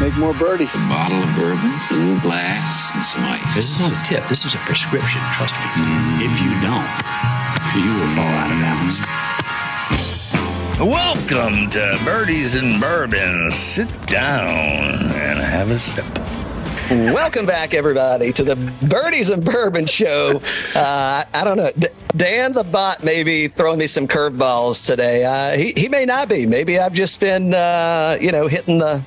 [0.00, 0.72] make more birdies.
[0.74, 3.54] A bottle of bourbon, a little glass, and some ice.
[3.54, 4.28] This is not a tip.
[4.28, 5.20] This is a prescription.
[5.32, 5.60] Trust me.
[6.24, 6.86] If you don't,
[7.82, 9.00] you will fall out of balance.
[10.78, 13.50] Welcome to Birdies and Bourbon.
[13.50, 16.04] Sit down and have a sip.
[16.88, 18.54] Welcome back, everybody, to the
[18.88, 20.40] Birdies and Bourbon Show.
[20.76, 21.70] Uh, I don't know.
[21.78, 25.24] D- Dan the bot may be throwing me some curveballs today.
[25.24, 26.44] Uh, he, he may not be.
[26.44, 29.02] Maybe I've just been, uh, you know, hitting the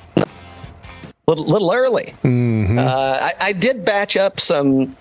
[1.26, 2.14] little, little early.
[2.24, 2.78] Mm-hmm.
[2.78, 4.96] Uh, I, I did batch up some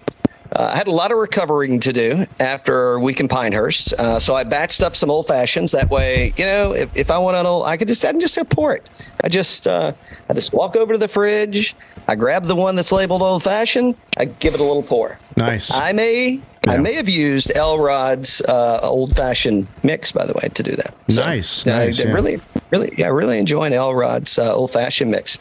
[0.52, 4.20] uh, I had a lot of recovering to do after a week in Pinehurst, uh,
[4.20, 5.72] so I batched up some old fashions.
[5.74, 8.20] That way, you know, if, if I want an old, I could just I can
[8.20, 8.90] just pour it.
[9.24, 9.94] I just uh,
[10.28, 11.76] I just walk over to the fridge.
[12.08, 13.96] I grab the one that's labeled old fashioned.
[14.18, 15.20] I give it a little pour.
[15.38, 15.72] Nice.
[15.72, 20.64] I may I may have used Elrod's uh, old fashioned mix, by the way, to
[20.64, 20.96] do that.
[21.10, 22.12] Nice, I- nice, I yeah.
[22.12, 22.42] really,
[22.72, 25.38] really, yeah, really enjoying Elrod's uh, old fashioned mix.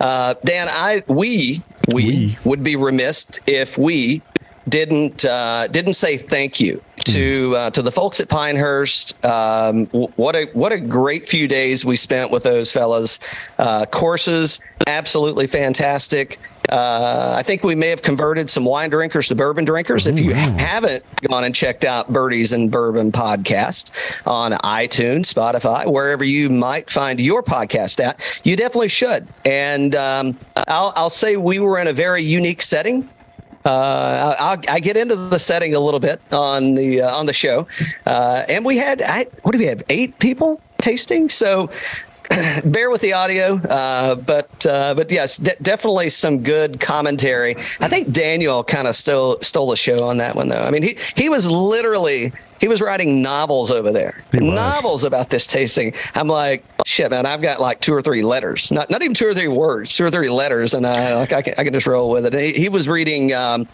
[0.00, 1.62] Uh, Dan, I we,
[1.92, 2.48] we We.
[2.48, 4.22] would be remiss if we
[4.68, 9.24] didn't uh, didn't say thank you to uh, to the folks at Pinehurst.
[9.24, 13.20] Um, what a what a great few days we spent with those fellas.
[13.58, 16.38] Uh, courses absolutely fantastic.
[16.68, 20.06] Uh, I think we may have converted some wine drinkers to bourbon drinkers.
[20.06, 23.90] if you haven't gone and checked out Birdies and Bourbon podcast
[24.26, 29.26] on iTunes, Spotify, wherever you might find your podcast at, you definitely should.
[29.44, 33.08] And um, I'll, I'll say we were in a very unique setting.
[33.68, 37.66] Uh, I get into the setting a little bit on the uh, on the show,
[38.06, 39.82] uh, and we had I, what do we have?
[39.90, 41.28] Eight people tasting.
[41.28, 41.70] So
[42.64, 47.56] bear with the audio, uh, but uh, but yes, de- definitely some good commentary.
[47.80, 50.62] I think Daniel kind of stole stole the show on that one though.
[50.62, 55.46] I mean, he he was literally he was writing novels over there, novels about this
[55.46, 55.94] tasting.
[56.14, 59.26] I'm like, shit, man, I've got like two or three letters, not not even two
[59.26, 61.86] or three words, two or three letters, and I like I can, I can just
[61.86, 62.34] roll with it.
[62.34, 63.32] He, he was reading.
[63.32, 63.68] Um,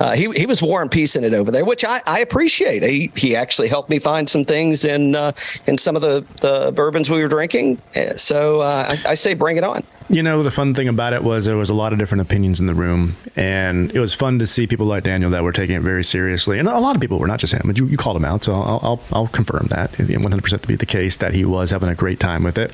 [0.00, 2.82] uh, he he was war and peace in it over there, which I, I appreciate.
[2.82, 5.32] He he actually helped me find some things in uh,
[5.66, 7.80] in some of the, the bourbons we were drinking.
[7.96, 9.84] Uh, So uh, I, I say bring it on.
[10.10, 12.60] You know, the fun thing about it was there was a lot of different opinions
[12.60, 15.76] in the room, and it was fun to see people like Daniel that were taking
[15.76, 17.62] it very seriously, and a lot of people were not just him.
[17.64, 20.62] But you, you called him out, so I'll I'll, I'll confirm that one hundred percent
[20.62, 22.72] to be the case that he was having a great time with it,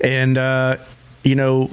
[0.00, 0.76] and uh,
[1.22, 1.70] you know.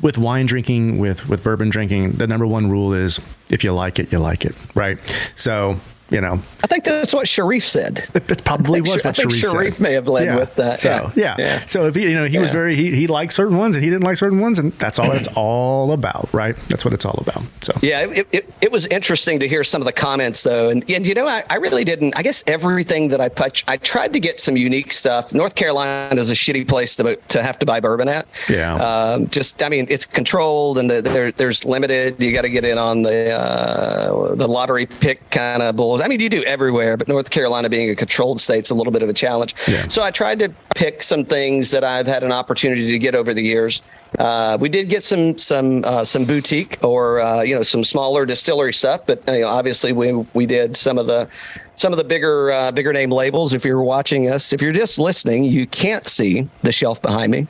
[0.00, 3.98] With wine drinking, with with bourbon drinking, the number one rule is if you like
[3.98, 4.98] it, you like it, right?
[5.34, 5.78] So
[6.14, 8.08] you know, I think that's what Sharif said.
[8.14, 10.78] it, probably was Sha- I what think Sharif, Sharif may have led with that.
[10.80, 11.10] So Yeah.
[11.16, 11.66] yeah, Yeah.
[11.66, 13.90] So if he, you know, he was very he he liked certain ones and he
[13.90, 16.56] didn't like certain ones, and that's all it's all about, right?
[16.68, 17.42] That's what it's all about.
[17.62, 20.88] So Yeah, it, it, it was interesting to hear some of the comments though, and
[20.88, 22.16] and you know I, I really didn't.
[22.16, 25.34] I guess everything that I touch, I tried to get some unique stuff.
[25.34, 28.28] North Carolina is a shitty place to to have to buy bourbon at.
[28.48, 28.76] Yeah.
[28.76, 32.22] Um, just I mean it's controlled and the, there there's limited.
[32.22, 36.00] You got to get in on the uh, the lottery pick kind of bulls.
[36.04, 38.92] I mean you do everywhere, but North Carolina being a controlled state, state's a little
[38.92, 39.54] bit of a challenge.
[39.66, 39.88] Yeah.
[39.88, 43.34] So I tried to pick some things that I've had an opportunity to get over
[43.34, 43.82] the years.
[44.18, 48.26] Uh, we did get some some uh, some boutique or uh, you know some smaller
[48.26, 51.28] distillery stuff, but you know, obviously we we did some of the
[51.76, 53.52] some of the bigger uh, bigger name labels.
[53.52, 57.48] If you're watching us, if you're just listening, you can't see the shelf behind me.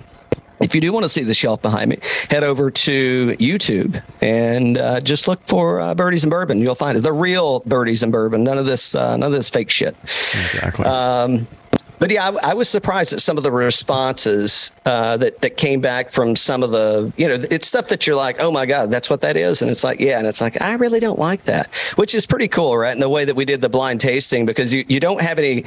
[0.64, 1.98] If you do want to see the shelf behind me,
[2.30, 6.60] head over to YouTube and uh, just look for uh, Birdies and Bourbon.
[6.60, 7.02] You'll find it.
[7.02, 8.42] The real Birdies and Bourbon.
[8.44, 9.94] None of this, uh, none of this fake shit.
[10.02, 10.86] exactly.
[10.86, 11.46] Um,
[11.98, 15.80] but yeah, I, I was surprised at some of the responses uh, that that came
[15.80, 18.90] back from some of the, you know, it's stuff that you're like, oh my god,
[18.90, 21.44] that's what that is, and it's like, yeah, and it's like, I really don't like
[21.44, 22.92] that, which is pretty cool, right?
[22.92, 25.64] In the way that we did the blind tasting, because you you don't have any.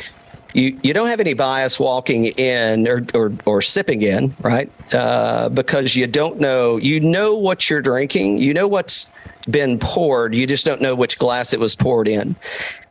[0.57, 4.71] You, you don't have any bias walking in or, or, or sipping in, right?
[4.93, 9.07] Uh, because you don't know, you know what you're drinking, you know what's
[9.49, 12.35] been poured, you just don't know which glass it was poured in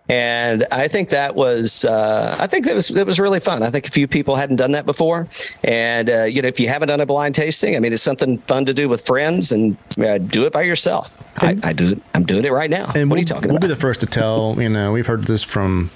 [0.08, 3.62] and I think that was uh, I think that was that was really fun.
[3.62, 5.28] I think a few people hadn't done that before,
[5.64, 8.38] and uh, you know if you haven't done a blind tasting, I mean it's something
[8.38, 11.20] fun to do with friends and uh, do it by yourself.
[11.38, 12.02] I, I do it.
[12.14, 12.92] I'm doing it right now.
[12.94, 13.60] and what we'll, are you talking about?
[13.60, 14.56] we'll be the first to tell.
[14.60, 15.90] You know, we've heard this from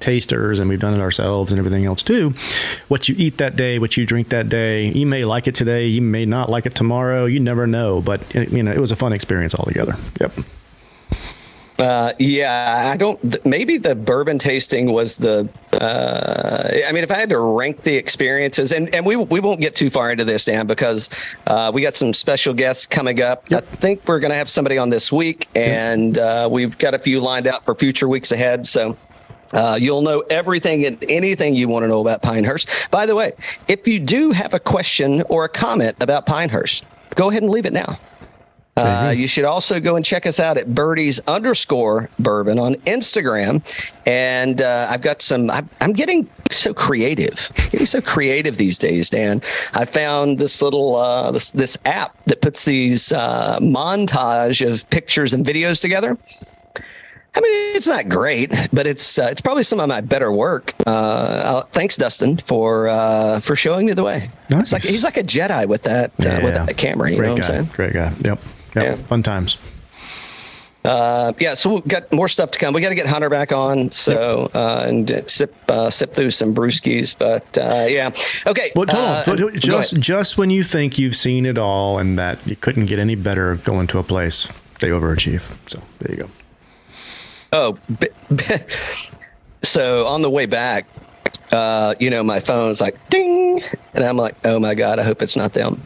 [0.00, 2.34] tasters and we've done it ourselves and everything else too.
[2.88, 5.86] What you eat that day, what you drink that day, you may like it today,
[5.86, 7.26] you may not like it tomorrow.
[7.26, 9.96] You never know, but you know, it was a fun experience altogether.
[10.20, 10.32] Yep.
[11.80, 13.46] Uh, yeah, I don't.
[13.46, 15.48] Maybe the bourbon tasting was the.
[15.72, 19.62] Uh, I mean, if I had to rank the experiences, and, and we we won't
[19.62, 21.08] get too far into this, Dan, because
[21.46, 23.50] uh, we got some special guests coming up.
[23.50, 26.98] I think we're going to have somebody on this week, and uh, we've got a
[26.98, 28.66] few lined out for future weeks ahead.
[28.66, 28.98] So
[29.52, 32.90] Uh, you'll know everything and anything you want to know about Pinehurst.
[32.90, 33.32] By the way,
[33.68, 37.66] if you do have a question or a comment about Pinehurst, go ahead and leave
[37.66, 37.98] it now.
[38.76, 43.62] Uh, you should also go and check us out at birdies underscore bourbon on Instagram.
[44.06, 49.10] And uh, I've got some, I'm, I'm getting so creative, getting so creative these days,
[49.10, 49.42] Dan.
[49.74, 55.34] I found this little, uh, this, this app that puts these uh, montage of pictures
[55.34, 56.16] and videos together.
[57.32, 60.74] I mean, it's not great, but it's uh, it's probably some of my better work.
[60.86, 64.30] Uh, thanks, Dustin, for uh, for showing me the way.
[64.50, 64.72] Nice.
[64.72, 67.10] Like he's like a Jedi with that uh, with that camera.
[67.10, 67.48] You Great know what guy.
[67.48, 67.70] I'm saying?
[67.74, 68.12] Great guy.
[68.24, 68.24] Yep.
[68.24, 68.40] Yep.
[68.74, 68.94] Yeah.
[69.06, 69.58] Fun times.
[70.82, 72.72] Uh, yeah, so we've got more stuff to come.
[72.72, 76.54] We got to get Hunter back on, so uh, and sip uh, sip through some
[76.54, 77.14] brewskis.
[77.16, 78.10] But uh, yeah,
[78.46, 78.72] okay.
[78.74, 79.52] Well, on.
[79.56, 83.14] Just just when you think you've seen it all and that you couldn't get any
[83.14, 84.48] better going to a place,
[84.80, 85.42] they overachieve.
[85.68, 86.30] So there you go.
[87.52, 88.44] Oh, b- b-
[89.62, 90.86] so on the way back,
[91.52, 93.62] uh, you know, my phone's like ding,
[93.94, 95.82] and I'm like, oh my god, I hope it's not them.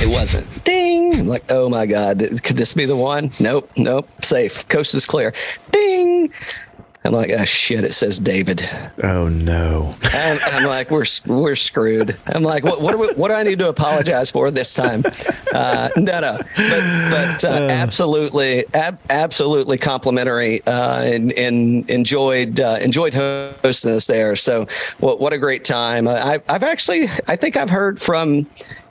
[0.00, 0.64] It wasn't.
[0.64, 1.14] Ding.
[1.20, 3.30] I'm like, oh my god, could this be the one?
[3.40, 4.08] Nope, nope.
[4.22, 4.68] Safe.
[4.68, 5.32] Coast is clear.
[5.72, 6.30] Ding.
[7.06, 7.84] I'm like, oh shit!
[7.84, 8.68] It says David.
[9.02, 9.94] Oh no.
[10.02, 12.16] I'm, I'm like, we're we're screwed.
[12.26, 15.04] I'm like, what what do, we, what do I need to apologize for this time?
[15.52, 22.78] Uh, no, no, but but uh, absolutely, ab- absolutely complimentary, uh, and, and enjoyed uh,
[22.80, 24.34] enjoyed hosting us there.
[24.34, 24.66] So
[24.98, 26.08] what what a great time!
[26.08, 28.48] I, I've actually, I think I've heard from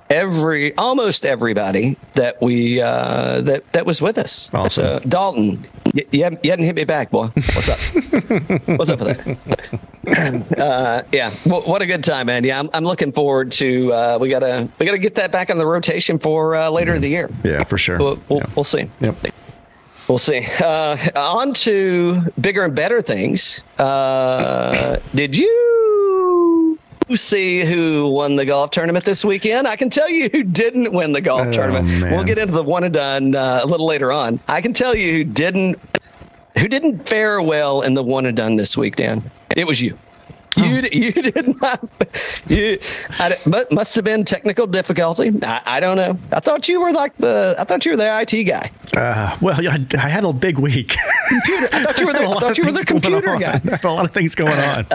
[0.09, 4.99] every almost everybody that we uh that that was with us Awesome.
[5.01, 5.63] so dalton
[5.93, 7.79] you, you, haven't, you hadn't hit me back boy what's up
[8.77, 9.77] what's up with that
[10.59, 12.43] uh, yeah, well, what a good time, man.
[12.43, 13.91] Yeah, I'm, I'm looking forward to.
[13.91, 17.01] Uh, we gotta we gotta get that back on the rotation for uh, later in
[17.01, 17.27] the year.
[17.43, 17.97] Yeah, for sure.
[17.97, 18.45] We'll, we'll, Yeah.
[18.55, 18.87] we'll see.
[18.99, 19.15] Yep.
[20.07, 20.45] We'll see.
[20.63, 23.63] Uh, on to bigger and better things.
[23.79, 26.54] Uh, did you
[27.13, 29.67] see who won the golf tournament this weekend?
[29.67, 31.87] I can tell you who didn't win the golf Oh, tournament.
[32.01, 32.13] man.
[32.13, 34.39] We'll get into the one and done uh, a little later on.
[34.47, 35.79] I can tell you who didn't
[36.57, 39.29] who didn't fare well in the one and done this week, Dan.
[39.55, 39.97] It was you.
[40.57, 41.85] You, you did not.
[42.47, 42.79] You,
[43.19, 45.33] I, but must have been technical difficulty.
[45.43, 46.17] I, I don't know.
[46.31, 47.55] I thought you were like the.
[47.59, 48.71] I thought you were the IT guy.
[48.95, 50.95] Uh, well, I, I had a big week.
[50.97, 52.19] I thought you were the.
[52.29, 53.55] I thought you were the computer guy.
[53.65, 54.85] I had a lot of things going on.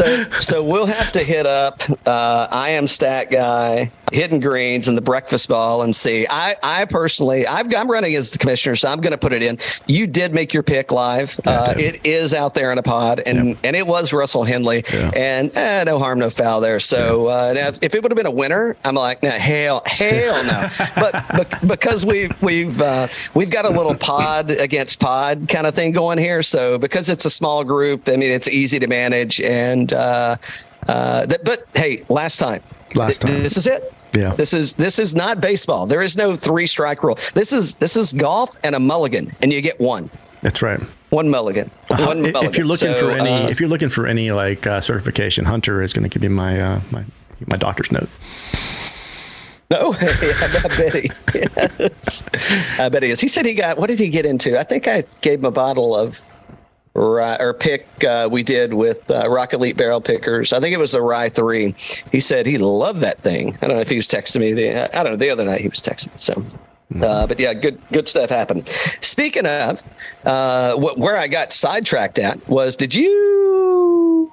[0.00, 4.96] So, so we'll have to hit up uh, I am stat guy, hidden greens, and
[4.96, 6.26] the breakfast ball and see.
[6.28, 9.42] I, I personally, I've, I'm running as the commissioner, so I'm going to put it
[9.42, 9.58] in.
[9.86, 11.38] You did make your pick live.
[11.44, 15.10] Uh, it is out there in a pod, and and it was Russell Henley, Yeah.
[15.14, 16.80] and eh, no harm, no foul there.
[16.80, 20.42] So uh, now if it would have been a winner, I'm like, nah, hell, hell
[20.44, 20.68] no.
[20.96, 25.74] but, but because we we've uh, we've got a little pod against pod kind of
[25.74, 29.42] thing going here, so because it's a small group, I mean, it's easy to manage,
[29.42, 30.36] and uh,
[30.88, 32.62] uh, that, but hey, last time,
[32.94, 33.42] Last Th- time.
[33.42, 33.92] this is it.
[34.16, 34.34] Yeah.
[34.34, 35.86] This is this is not baseball.
[35.86, 37.16] There is no three strike rule.
[37.34, 40.10] This is this is golf and a mulligan, and you get one.
[40.42, 40.80] That's right.
[41.10, 41.70] One mulligan.
[41.88, 42.54] One if mulligan.
[42.54, 45.82] you're looking So, for any, uh, if you're looking for any like uh, certification, Hunter
[45.82, 47.04] is going to give you my uh, my
[47.46, 48.08] my doctor's note.
[49.72, 51.10] No, I bet he.
[52.82, 53.20] I bet he is.
[53.20, 53.78] He said he got.
[53.78, 54.58] What did he get into?
[54.58, 56.22] I think I gave him a bottle of
[56.94, 60.52] or pick uh, we did with uh, Rock Elite Barrel Pickers.
[60.52, 61.74] I think it was the Rye Three.
[62.12, 63.56] He said he loved that thing.
[63.62, 64.52] I don't know if he was texting me.
[64.52, 65.16] The I don't know.
[65.16, 66.10] The other night he was texting.
[66.20, 66.44] So.
[67.00, 68.68] Uh, but yeah, good good stuff happened.
[69.00, 69.80] Speaking of,
[70.24, 74.32] uh, wh- where I got sidetracked at was, did you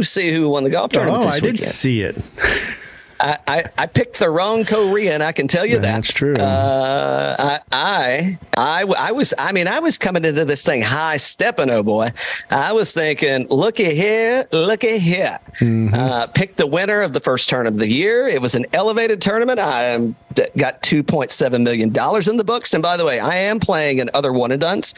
[0.00, 1.58] see who won the golf tournament Oh, I did weekend?
[1.60, 2.16] see it.
[3.20, 5.22] I, I, I picked the wrong Korean.
[5.22, 5.82] I can tell you that.
[5.82, 6.36] That's true.
[6.36, 11.16] Uh, I, I, I, I was, I mean, I was coming into this thing high
[11.16, 12.12] stepping, oh boy.
[12.50, 15.38] I was thinking, looky here, looky here.
[15.60, 15.94] Mm-hmm.
[15.94, 18.28] Uh, picked the winner of the first turn of the year.
[18.28, 19.58] It was an elevated tournament.
[19.58, 20.14] I
[20.56, 22.72] got $2.7 million in the books.
[22.72, 24.94] And by the way, I am playing in other one and duns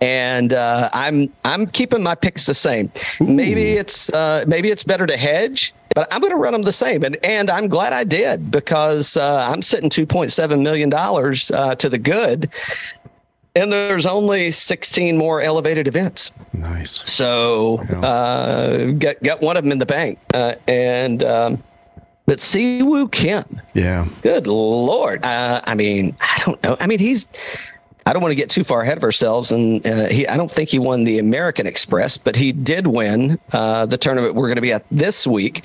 [0.00, 2.90] and uh, I'm, I'm keeping my picks the same.
[3.20, 6.72] Maybe it's, uh, maybe it's better to hedge but I'm going to run them the
[6.72, 7.02] same.
[7.04, 11.98] And, and I'm glad I did because uh, I'm sitting $2.7 million uh, to the
[11.98, 12.50] good.
[13.54, 16.32] And there's only 16 more elevated events.
[16.54, 16.90] Nice.
[17.10, 20.18] So uh, got, got one of them in the bank.
[20.32, 21.62] Uh, and, um,
[22.24, 24.06] but Siwoo Kim, Yeah.
[24.22, 25.24] good Lord.
[25.24, 26.76] Uh, I mean, I don't know.
[26.80, 27.28] I mean, he's.
[28.06, 30.26] I don't want to get too far ahead of ourselves, and uh, he.
[30.26, 34.34] I don't think he won the American Express, but he did win uh, the tournament
[34.34, 35.64] we're going to be at this week.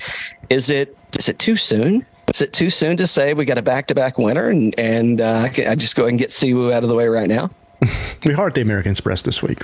[0.50, 0.96] Is it?
[1.18, 2.06] Is it too soon?
[2.32, 5.48] Is it too soon to say we got a back-to-back winner, and and uh, I,
[5.48, 7.50] can, I just go ahead and get Siwoo out of the way right now?
[8.24, 9.62] We are at the American Express this week.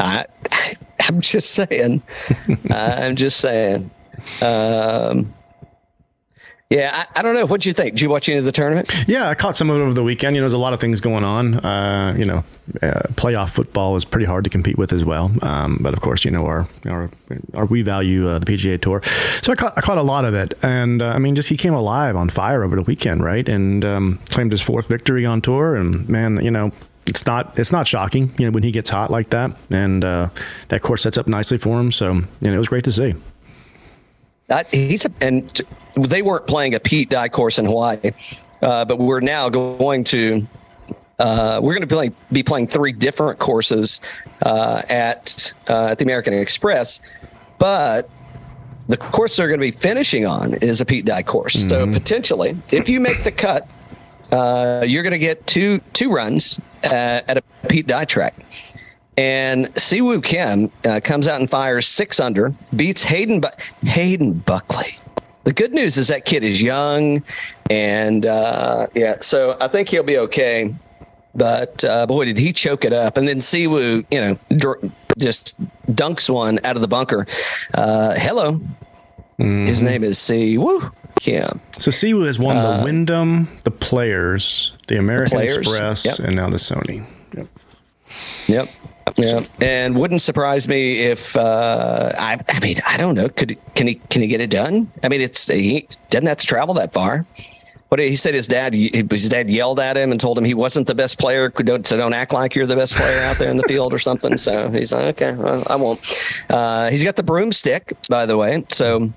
[0.00, 0.26] I,
[1.00, 2.02] I'm just saying.
[2.70, 3.90] I'm just saying.
[4.42, 5.32] Um,
[6.70, 7.46] yeah, I, I don't know.
[7.46, 7.94] What'd you think?
[7.94, 8.92] Did you watch any of the tournament?
[9.06, 10.36] Yeah, I caught some of it over the weekend.
[10.36, 11.54] You know, there's a lot of things going on.
[11.64, 12.44] Uh, you know,
[12.82, 15.32] uh, playoff football is pretty hard to compete with as well.
[15.40, 17.10] Um, but of course, you know, our our,
[17.54, 19.02] our we value uh, the PGA Tour.
[19.42, 21.56] So I caught I caught a lot of it, and uh, I mean, just he
[21.56, 23.48] came alive on fire over the weekend, right?
[23.48, 25.74] And um, claimed his fourth victory on tour.
[25.74, 26.70] And man, you know,
[27.06, 30.28] it's not it's not shocking, you know, when he gets hot like that, and uh,
[30.68, 31.90] that course sets up nicely for him.
[31.92, 33.14] So you know, it was great to see.
[34.50, 35.64] Uh, he's a, and t-
[36.06, 38.12] they weren't playing a Pete Dye course in Hawaii,
[38.62, 40.46] uh, but we're now going to
[41.18, 44.00] uh, we're going to be playing, be playing three different courses
[44.44, 47.00] uh, at uh, at the American Express,
[47.58, 48.08] but
[48.88, 51.56] the course they're going to be finishing on is a Pete Dye course.
[51.56, 51.68] Mm-hmm.
[51.68, 53.68] So potentially, if you make the cut,
[54.32, 58.34] uh, you're going to get two two runs at a Pete Dye track.
[59.16, 63.48] And Siwoo Kim uh, comes out and fires six under, beats Hayden Bu-
[63.82, 64.96] Hayden Buckley.
[65.48, 67.22] The good news is that kid is young,
[67.70, 70.74] and uh, yeah, so I think he'll be okay.
[71.34, 73.16] But uh, boy, did he choke it up!
[73.16, 77.26] And then Siwoo, you know, dr- just dunks one out of the bunker.
[77.72, 78.60] Uh, hello,
[79.38, 79.64] mm-hmm.
[79.64, 81.62] his name is Siwoo Kim.
[81.78, 86.28] So Siwoo has won the uh, Wyndham, the Players, the American the players, Express, yep.
[86.28, 87.06] and now the Sony.
[87.34, 87.46] Yep.
[88.48, 88.68] Yep.
[89.16, 92.40] Yeah, and wouldn't surprise me if uh, I.
[92.48, 93.28] I mean, I don't know.
[93.28, 94.90] Could can he can he get it done?
[95.02, 97.26] I mean, it's he doesn't have to travel that far.
[97.88, 100.86] What he said, his dad, his dad yelled at him and told him he wasn't
[100.86, 101.48] the best player.
[101.48, 103.98] Don't, so don't act like you're the best player out there in the field or
[103.98, 104.36] something.
[104.36, 105.98] So he's like, okay, well, I won't.
[106.50, 108.62] Uh, he's got the broomstick, by the way.
[108.68, 109.10] So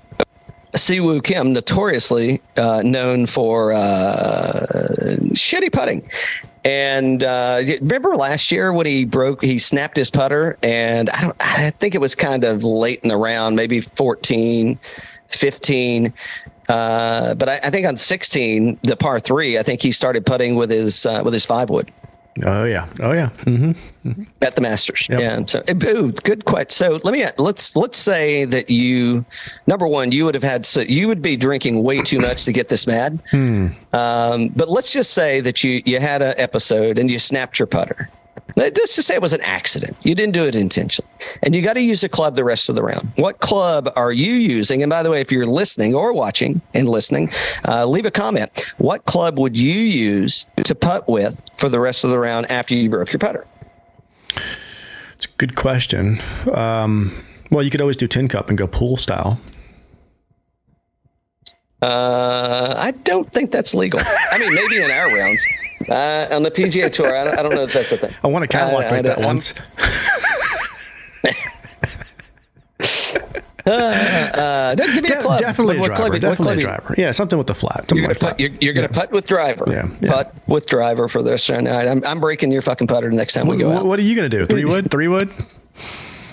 [0.74, 4.66] Siwoo Kim, notoriously uh, known for uh,
[5.32, 6.08] shitty putting.
[6.64, 11.36] And uh, remember last year when he broke, he snapped his putter, and I don't,
[11.40, 14.78] I think it was kind of late in the round, maybe 14,
[15.28, 16.12] 15.
[16.68, 20.54] Uh, but I, I, think on 16, the par three, I think he started putting
[20.54, 21.92] with his uh, with his five wood.
[22.42, 23.28] Oh yeah, oh yeah.
[23.40, 23.72] Mm-hmm.
[24.08, 24.22] Mm-hmm.
[24.40, 25.20] At the Masters, yep.
[25.20, 25.44] yeah.
[25.44, 26.70] So, ooh, good question.
[26.70, 29.24] So let me let's let's say that you,
[29.66, 32.52] number one, you would have had so you would be drinking way too much to
[32.52, 33.22] get this mad.
[33.30, 33.68] Hmm.
[33.92, 37.66] Um, but let's just say that you you had an episode and you snapped your
[37.66, 38.08] putter.
[38.56, 39.96] Let's just say it was an accident.
[40.02, 41.10] You didn't do it intentionally.
[41.42, 43.10] And you got to use a club the rest of the round.
[43.16, 44.82] What club are you using?
[44.82, 47.30] And by the way, if you're listening or watching and listening,
[47.66, 48.50] uh, leave a comment.
[48.78, 52.74] What club would you use to putt with for the rest of the round after
[52.74, 53.46] you broke your putter?
[55.14, 56.20] It's a good question.
[56.52, 59.40] Um, well, you could always do tin cup and go pool style.
[61.80, 64.00] Uh, I don't think that's legal.
[64.30, 65.44] I mean, maybe in our rounds.
[65.88, 68.14] Uh, on the PGA Tour, I don't, I don't, know if that's a thing.
[68.22, 69.54] I want a Cadillac uh, like that once.
[73.64, 75.40] Uh, uh, give me De- a club.
[75.40, 76.10] Definitely what, a driver.
[76.10, 76.94] Club, definitely a driver.
[76.98, 77.90] Yeah, something with the flat.
[77.94, 78.86] You're going like you're, you're to yeah.
[78.88, 79.64] putt with driver.
[79.68, 80.12] Yeah, yeah.
[80.12, 81.48] Putt with driver for this.
[81.48, 83.86] And I'm, I'm breaking your fucking putter the next time what, we go out.
[83.86, 84.46] What are you going to do?
[84.46, 84.90] Three wood?
[84.90, 85.30] Three wood?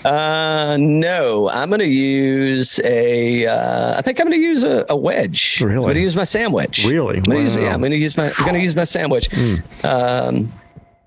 [0.04, 3.46] Uh, no, I'm going to use a.
[3.46, 5.60] Uh, I think I'm going to use a, a, wedge.
[5.60, 5.76] Really?
[5.76, 6.84] I'm going to use my sandwich.
[6.86, 7.18] Really?
[7.18, 7.36] I'm wow.
[7.36, 8.28] use, yeah, I'm going to use my.
[8.28, 9.28] I'm going to use my sandwich.
[9.30, 9.84] Mm.
[9.84, 10.52] Um,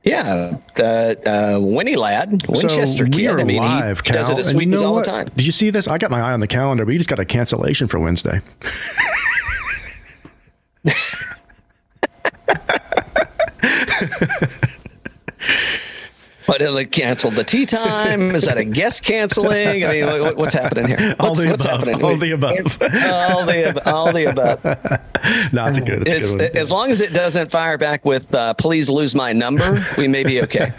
[0.04, 3.40] yeah, the uh, Winnie lad, Winchester so kid.
[3.40, 5.06] I mean, live, he Cal, does it at Sweetens you know all what?
[5.06, 5.30] the time.
[5.36, 5.88] Did you see this?
[5.88, 8.42] I got my eye on the calendar, but you just got a cancellation for Wednesday.
[16.46, 18.36] What they canceled the tea time?
[18.36, 19.86] Is that a guest canceling?
[19.86, 21.16] I mean, what, what's happening here?
[21.18, 21.80] What's, all the what's above.
[21.80, 22.04] Happening?
[22.04, 22.82] All the above.
[22.82, 24.64] all the all the above.
[25.54, 26.02] no, it's a good.
[26.08, 29.16] It's, it's a good as long as it doesn't fire back with uh, "please lose
[29.16, 30.72] my number," we may be okay.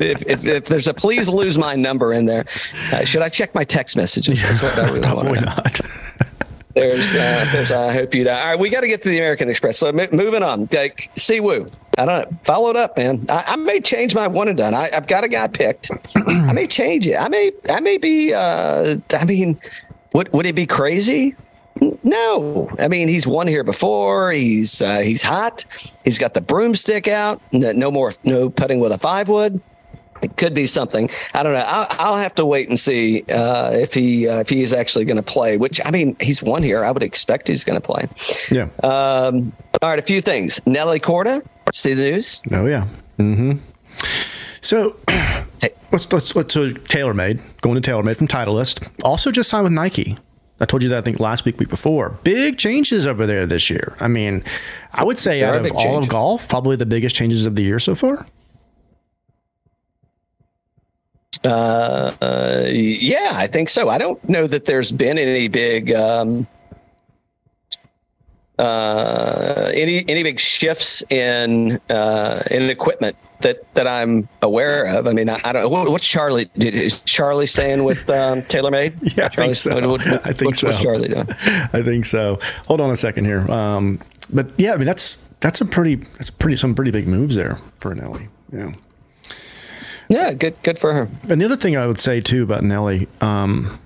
[0.00, 2.44] if, if, if, there's a "please lose my number" in there,
[2.92, 4.42] uh, should I check my text messages?
[4.42, 5.40] That's what I really want to know.
[5.40, 5.80] Not.
[6.74, 7.72] There's, uh, there's.
[7.72, 8.24] I hope you.
[8.24, 8.40] Die.
[8.40, 9.78] All right, we got to get to the American Express.
[9.78, 10.68] So m- moving on.
[10.72, 11.72] Like, Siwoo.
[11.98, 12.38] I don't know.
[12.44, 13.26] Follow it up, man.
[13.28, 14.74] I, I, may change my one and done.
[14.74, 15.90] I, have got a guy picked.
[16.16, 17.16] I may change it.
[17.16, 17.52] I may.
[17.68, 18.32] I may be.
[18.32, 19.60] Uh, I mean,
[20.12, 21.34] would would it be crazy?
[22.02, 22.70] No.
[22.78, 24.30] I mean, he's won here before.
[24.30, 25.64] He's uh, he's hot.
[26.04, 27.40] He's got the broomstick out.
[27.52, 28.12] No more.
[28.24, 29.60] No putting with a five wood
[30.22, 31.10] it could be something.
[31.34, 31.64] I don't know.
[31.66, 35.04] I'll, I'll have to wait and see uh, if he uh, if he is actually
[35.04, 35.56] going to play.
[35.56, 36.84] Which I mean, he's won here.
[36.84, 38.08] I would expect he's going to play.
[38.50, 38.68] Yeah.
[38.82, 39.98] Um, all right.
[39.98, 40.64] A few things.
[40.66, 41.44] Nelly Korda.
[41.74, 42.42] See the news?
[42.52, 42.86] Oh yeah.
[43.18, 43.58] Mm-hmm.
[44.60, 44.96] So
[45.92, 48.88] let's let's let's so TaylorMade going to TaylorMade from Titleist.
[49.02, 50.16] Also just signed with Nike.
[50.62, 52.10] I told you that I think last week, week before.
[52.22, 53.96] Big changes over there this year.
[53.98, 54.44] I mean,
[54.92, 56.02] I would say there out of all changes.
[56.04, 58.26] of golf, probably the biggest changes of the year so far.
[61.44, 63.88] Uh, uh, yeah, I think so.
[63.88, 66.46] I don't know that there's been any big um,
[68.58, 75.06] uh, any any big shifts in uh, in equipment that that I'm aware of.
[75.06, 75.70] I mean, I, I don't.
[75.70, 76.50] What, what's Charlie?
[76.58, 79.16] Did, is Charlie staying with um, TaylorMade?
[79.16, 79.74] Yeah, I think so.
[79.74, 80.68] What, what, I think what's, so.
[80.68, 81.28] What's Charlie doing?
[81.72, 82.38] I think so.
[82.66, 83.50] Hold on a second here.
[83.50, 83.98] Um,
[84.32, 87.58] but yeah, I mean that's that's a pretty that's pretty some pretty big moves there
[87.78, 88.28] for Nelly.
[88.52, 88.72] Yeah.
[90.10, 91.08] Yeah, good good for her.
[91.28, 93.78] And the other thing I would say too about Nelly, um,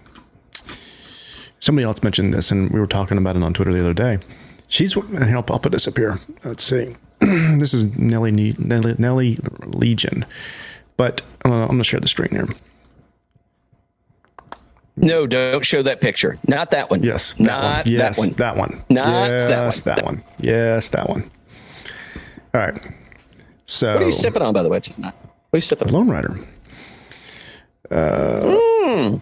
[1.60, 4.18] somebody else mentioned this, and we were talking about it on Twitter the other day.
[4.66, 6.18] She's and I'll, I'll put this up here.
[6.42, 6.88] Let's see.
[7.20, 10.24] this is Nelly, Nelly Nelly Legion,
[10.96, 12.48] but uh, I'm going to share the screen here.
[14.96, 16.38] No, don't show that picture.
[16.48, 17.02] Not that one.
[17.02, 17.92] Yes, that not one.
[17.94, 18.32] Yes, that one.
[18.36, 18.84] that one.
[18.88, 19.94] Not that yes, one.
[19.94, 20.24] that one.
[20.40, 21.30] Yes, that one.
[22.54, 22.88] All right.
[23.66, 24.80] So What are you sipping on, by the way?
[24.80, 25.14] tonight?
[25.54, 25.92] What are you?
[25.92, 26.36] Lone Rider.
[27.88, 29.20] Uh oh.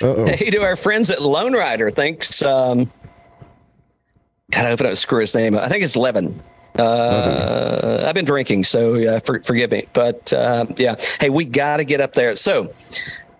[0.00, 1.90] Hey, to our friends at Lone Rider.
[1.90, 2.42] Thanks.
[2.42, 2.90] Um,
[4.50, 5.56] God, I hope I don't screw his name.
[5.56, 6.42] I think it's Levin.
[6.76, 9.86] Uh, I've been drinking, so yeah, for, forgive me.
[9.92, 12.34] But uh, yeah, hey, we got to get up there.
[12.34, 12.72] So,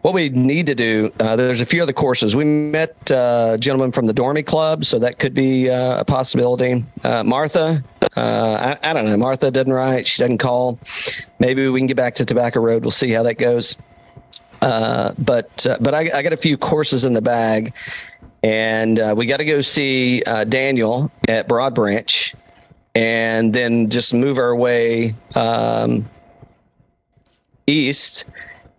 [0.04, 2.36] what we need to do, uh, there's a few other courses.
[2.36, 6.04] We met uh, a gentleman from the Dormie Club, so that could be uh, a
[6.04, 6.84] possibility.
[7.02, 7.82] Uh, Martha,
[8.14, 9.16] uh, I, I don't know.
[9.16, 10.06] Martha doesn't write.
[10.06, 10.78] She doesn't call.
[11.38, 12.82] Maybe we can get back to Tobacco Road.
[12.82, 13.76] We'll see how that goes.
[14.60, 17.72] Uh, but but I, I got a few courses in the bag,
[18.42, 22.34] and we got to go see Daniel at Broad Branch,
[22.94, 26.10] and then just move our way um,
[27.66, 28.26] east,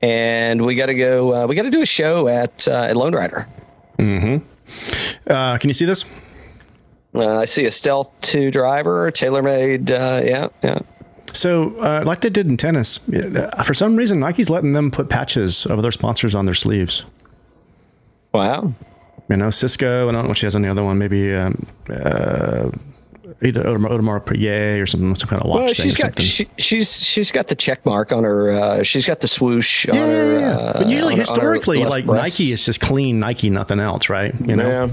[0.05, 1.33] and we got to go.
[1.33, 3.47] Uh, we got to do a show at uh, at Lone Rider.
[5.27, 6.05] Uh, can you see this?
[7.13, 9.89] Uh, I see a Stealth Two driver, TaylorMade.
[9.89, 10.79] Uh, yeah, yeah.
[11.33, 12.99] So, uh, like they did in tennis,
[13.65, 17.03] for some reason, Nike's letting them put patches of their sponsors on their sleeves.
[18.33, 18.73] Wow.
[19.29, 20.97] You know, Cisco, and I don't know what she has on the other one.
[20.97, 22.69] Maybe um, uh,
[23.43, 27.31] either Audemars Piguet or something, some kind of watch Well, she's got she, she's she's
[27.31, 28.51] got the check mark on her.
[28.51, 30.33] Uh, she's got the swoosh on yeah, her.
[30.33, 30.55] yeah, yeah.
[30.57, 32.39] Uh, but usually, on her- on historically, like breast.
[32.39, 34.33] Nike is just clean Nike, nothing else, right?
[34.41, 34.85] You know.
[34.85, 34.89] Yeah.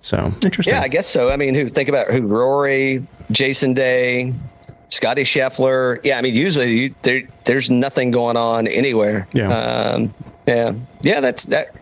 [0.00, 0.74] So interesting.
[0.74, 1.30] Yeah, I guess so.
[1.30, 4.32] I mean, who think about who Rory, Jason Day,
[4.90, 6.00] Scotty Scheffler.
[6.04, 9.26] Yeah, I mean, usually you, there there's nothing going on anywhere.
[9.32, 9.48] Yeah.
[9.48, 10.14] um,
[10.46, 11.20] yeah, yeah.
[11.20, 11.74] That's that.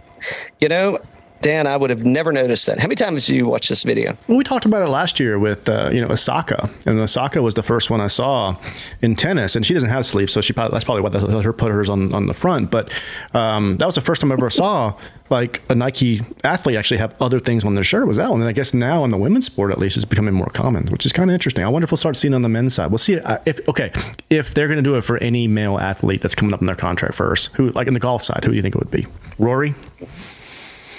[0.60, 0.98] You know,
[1.46, 2.80] Dan, I would have never noticed that.
[2.80, 4.18] How many times do you watch this video?
[4.26, 7.54] Well, we talked about it last year with uh, you know Osaka, and Osaka was
[7.54, 8.56] the first one I saw
[9.00, 11.52] in tennis, and she doesn't have sleeves, so she probably, that's probably what let her
[11.52, 12.72] put hers on on the front.
[12.72, 12.92] But
[13.32, 14.98] um, that was the first time I ever saw
[15.30, 18.08] like a Nike athlete actually have other things on their shirt.
[18.08, 18.40] Was that one?
[18.40, 21.06] And I guess now in the women's sport, at least, it's becoming more common, which
[21.06, 21.64] is kind of interesting.
[21.64, 22.90] I wonder if we'll start seeing on the men's side.
[22.90, 23.92] We'll see uh, if okay
[24.30, 26.74] if they're going to do it for any male athlete that's coming up in their
[26.74, 27.52] contract first.
[27.54, 28.42] Who like in the golf side?
[28.42, 29.06] Who do you think it would be?
[29.38, 29.76] Rory.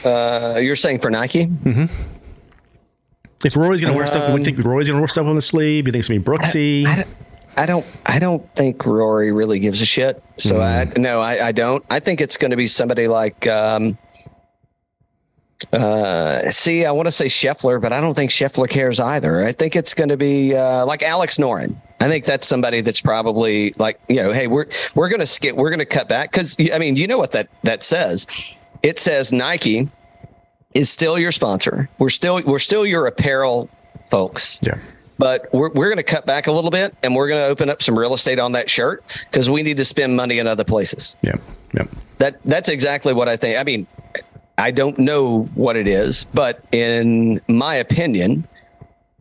[0.07, 1.45] Uh, you're saying for Nike?
[1.47, 1.85] Mm-hmm.
[3.45, 5.35] If Rory's going to wear stuff, would you think Rory's going to wear stuff on
[5.35, 5.85] the sleeve?
[5.85, 6.85] You think it's going to be Brooksy?
[6.87, 7.07] I don't,
[7.57, 7.85] I don't.
[8.05, 10.23] I don't think Rory really gives a shit.
[10.37, 11.83] So I no, I, I don't.
[11.89, 13.45] I think it's going to be somebody like.
[13.47, 13.97] Um,
[15.73, 19.43] uh, see, I want to say Scheffler, but I don't think Scheffler cares either.
[19.43, 21.75] I think it's going to be uh, like Alex Noren.
[21.99, 25.55] I think that's somebody that's probably like you know, hey, we're we're going to skip,
[25.55, 28.27] we're going to cut back because I mean, you know what that that says?
[28.83, 29.89] It says Nike
[30.73, 31.89] is still your sponsor.
[31.97, 33.69] We're still we're still your apparel
[34.09, 34.77] folks yeah.
[35.17, 37.69] but we're, we're going to cut back a little bit and we're going to open
[37.69, 40.63] up some real estate on that shirt because we need to spend money in other
[40.63, 41.17] places.
[41.21, 41.35] Yeah.
[41.73, 41.83] Yeah.
[42.17, 43.59] That that's exactly what I think.
[43.59, 43.85] I mean,
[44.57, 48.47] I don't know what it is, but in my opinion,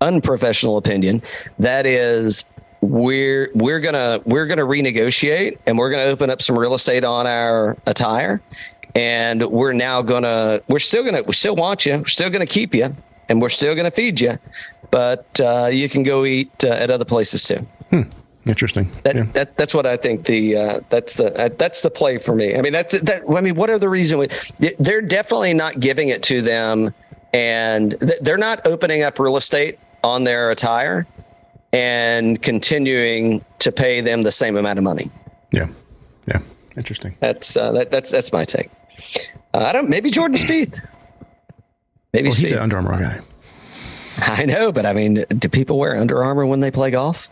[0.00, 1.22] unprofessional opinion,
[1.58, 2.46] that is
[2.80, 7.26] we're we're gonna we're gonna renegotiate and we're gonna open up some real estate on
[7.26, 8.40] our attire
[8.96, 12.74] and we're now gonna we're still gonna we still want you we're still gonna keep
[12.74, 12.94] you
[13.28, 14.38] and we're still gonna feed you
[14.90, 17.64] but uh, you can go eat uh, at other places too
[18.46, 18.90] Interesting.
[19.02, 19.26] that, yeah.
[19.32, 22.56] that that's what I think the uh, that's the uh, that's the play for me.
[22.56, 23.24] I mean that's that.
[23.28, 24.18] I mean, what are the reason?
[24.18, 24.28] We,
[24.78, 26.94] they're definitely not giving it to them,
[27.32, 31.08] and th- they're not opening up real estate on their attire
[31.72, 35.10] and continuing to pay them the same amount of money.
[35.50, 35.66] Yeah.
[36.28, 36.38] Yeah.
[36.76, 37.16] Interesting.
[37.20, 38.70] That's uh, that, that's that's my take.
[39.54, 39.88] Uh, I don't.
[39.88, 40.80] Maybe Jordan Spieth.
[42.12, 43.20] Maybe Well, he's an Under Armour guy.
[44.18, 47.30] I know, but I mean, do people wear Under Armour when they play golf?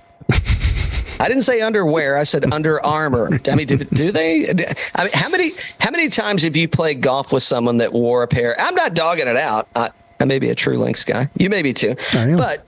[1.20, 2.16] I didn't say underwear.
[2.18, 3.40] I said Under Armour.
[3.48, 4.50] I mean, do, do they?
[4.94, 8.22] I mean, how many how many times have you played golf with someone that wore
[8.22, 8.60] a pair?
[8.60, 9.68] I'm not dogging it out.
[9.74, 11.30] I, I may be a True Links guy.
[11.38, 11.96] You may be too.
[12.36, 12.66] But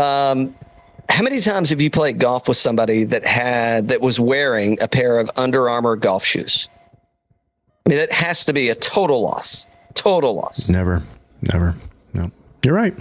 [0.00, 0.54] um,
[1.08, 4.86] how many times have you played golf with somebody that had that was wearing a
[4.86, 6.68] pair of Under Armour golf shoes?
[7.90, 9.68] Mean, that has to be a total loss.
[9.94, 10.68] Total loss.
[10.68, 11.02] Never,
[11.52, 11.74] never.
[12.14, 12.30] No,
[12.64, 12.96] you're right.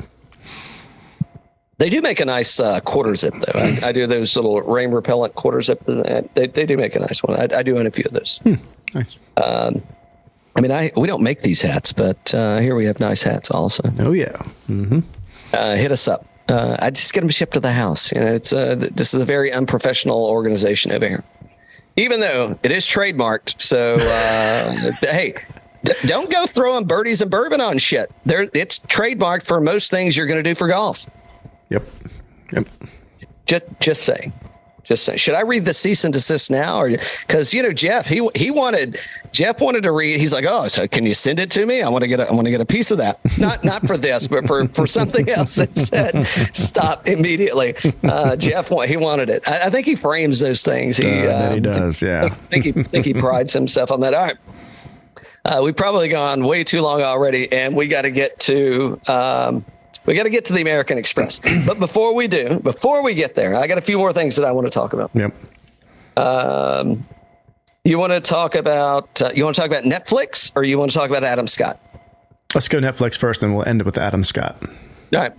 [1.78, 3.58] They do make a nice uh, quarter zip, though.
[3.58, 5.82] I, I do those little rain repellent quarter zip.
[5.86, 7.40] They, they do make a nice one.
[7.40, 8.42] I, I do own a few of those.
[8.94, 9.18] Nice.
[10.56, 13.50] I mean, I we don't make these hats, but uh, here we have nice hats
[13.50, 13.84] also.
[14.00, 14.42] Oh yeah.
[15.54, 16.26] Uh, hit us up.
[16.50, 18.12] Uh, I just get them shipped to the house.
[18.12, 21.24] You know, it's uh, th- this is a very unprofessional organization over here,
[22.00, 23.62] even though it is trademarked.
[23.62, 25.36] So uh, hey,
[25.84, 28.12] d- don't go throwing birdies and bourbon on shit.
[28.26, 31.10] There, it's trademarked for most things you're going to do for golf.
[31.70, 31.84] Yep.
[32.54, 32.68] Yep.
[33.46, 34.34] Just, just saying.
[34.90, 35.20] Just saying.
[35.20, 38.50] Should I read the cease and desist now, or because you know Jeff, he he
[38.50, 39.00] wanted
[39.32, 40.20] Jeff wanted to read.
[40.20, 41.84] He's like, oh, so can you send it to me?
[41.84, 43.20] I want to get a, I want to get a piece of that.
[43.38, 46.26] Not not for this, but for for something else that said
[46.56, 47.76] stop immediately.
[48.02, 49.48] Uh, Jeff, he wanted it.
[49.48, 50.98] I, I think he frames those things.
[50.98, 52.02] He, Uh, that he um, does.
[52.02, 52.26] Yeah.
[52.26, 54.16] I think he think he prides himself on that.
[54.16, 54.38] All right.
[55.46, 59.64] Uh, we've probably gone way too long already, and we got to get to um,
[60.06, 61.40] we got to get to the American Express.
[61.66, 64.46] but before we do, before we get there, I got a few more things that
[64.46, 65.12] I want to talk about.
[65.14, 65.34] Yep.
[67.86, 70.92] You want to talk about uh, you want to talk about Netflix, or you want
[70.92, 71.80] to talk about Adam Scott?
[72.54, 74.58] Let's go Netflix first, and we'll end it with Adam Scott.
[74.62, 75.34] All right.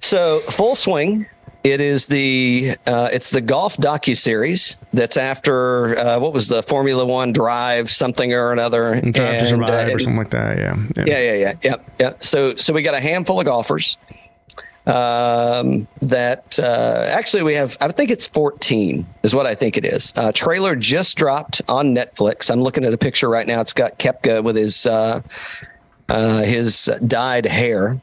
[0.00, 1.26] So full swing.
[1.68, 6.62] It is the uh, it's the golf docu series that's after uh, what was the
[6.62, 8.98] Formula One Drive something or another.
[9.00, 10.56] Drive to And, uh, Survive or something like that.
[10.56, 10.76] Yeah.
[10.96, 11.04] Yeah.
[11.06, 12.12] Yeah, yeah, yeah, yeah, yeah.
[12.20, 13.98] So, so we got a handful of golfers.
[14.86, 17.76] Um, that uh, actually we have.
[17.82, 20.14] I think it's 14 is what I think it is.
[20.16, 22.50] Uh, trailer just dropped on Netflix.
[22.50, 23.60] I'm looking at a picture right now.
[23.60, 25.20] It's got Koepka with his uh,
[26.08, 28.00] uh, his dyed hair,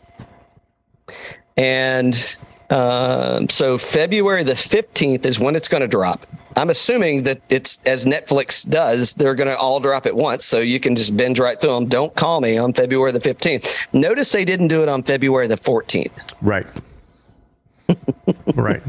[1.57, 2.37] and
[2.69, 6.25] um, so February the 15th is when it's going to drop.
[6.57, 10.45] I'm assuming that it's as Netflix does, they're going to all drop at once.
[10.45, 11.87] So you can just binge right through them.
[11.87, 13.93] Don't call me on February the 15th.
[13.93, 16.11] Notice they didn't do it on February the 14th.
[16.41, 16.65] Right.
[18.55, 18.81] right.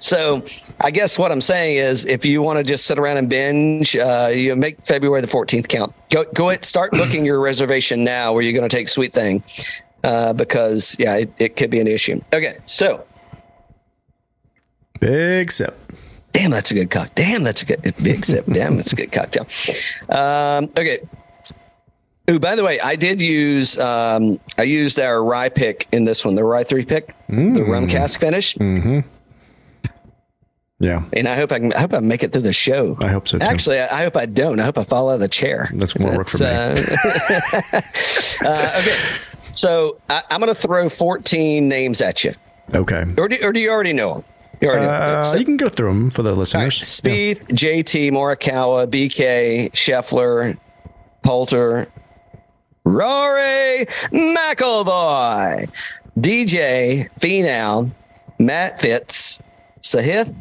[0.00, 0.44] So
[0.80, 3.96] I guess what I'm saying is if you want to just sit around and binge,
[3.96, 5.94] uh, you make February the 14th count.
[6.10, 9.42] Go, go ahead, start booking your reservation now where you're going to take Sweet Thing
[10.04, 12.20] uh, because, yeah, it, it could be an issue.
[12.32, 12.58] Okay.
[12.64, 13.04] So
[15.00, 15.76] Big sip.
[16.32, 17.26] Damn, that's a good cocktail.
[17.26, 18.46] Damn, that's a good big sip.
[18.46, 19.46] Damn, that's a good cocktail.
[20.08, 21.00] Um, okay.
[22.30, 26.24] Ooh, by the way, I did use um, I used our rye pick in this
[26.24, 29.02] one, the rye three pick, the rum cask finish, Yeah.
[31.12, 31.72] and I hope I can.
[31.74, 32.96] I hope I make it through the show.
[33.00, 33.44] I hope so, too.
[33.44, 34.60] Actually, I, I hope I don't.
[34.60, 35.68] I hope I fall out of the chair.
[35.74, 36.46] That's more work for me.
[36.46, 36.76] Uh,
[38.44, 38.96] uh, okay,
[39.54, 42.34] so I, I'm going to throw 14 names at you,
[42.74, 43.04] Okay.
[43.18, 44.24] or do, or do you already know them?
[44.60, 44.92] You already know.
[44.92, 46.78] Uh, So- you can go through them for the All right, listeners.
[46.80, 50.56] Spieth, JT, Morikawa, BK, Scheffler,
[51.24, 51.86] Poulter,
[52.84, 55.68] Rory McIlroy,
[56.18, 57.90] DJ, Finau,
[58.38, 59.40] Matt Fitz,
[59.80, 60.34] Sahith,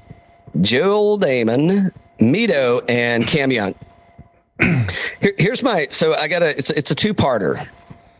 [0.61, 3.75] Joel Damon, Mito, and Cam Young.
[4.59, 7.67] Here, here's my so I got a it's it's a two parter,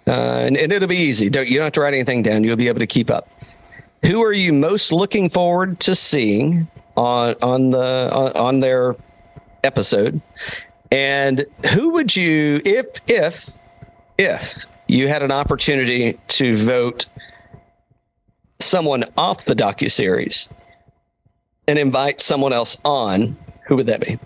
[0.07, 1.29] uh, and, and it'll be easy.
[1.29, 2.43] Don't you don't have to write anything down.
[2.43, 3.29] You'll be able to keep up.
[4.05, 8.95] Who are you most looking forward to seeing on on the on, on their
[9.63, 10.21] episode?
[10.91, 13.57] And who would you if if
[14.17, 17.05] if you had an opportunity to vote
[18.59, 20.49] someone off the docu series
[21.67, 23.37] and invite someone else on,
[23.67, 24.19] who would that be?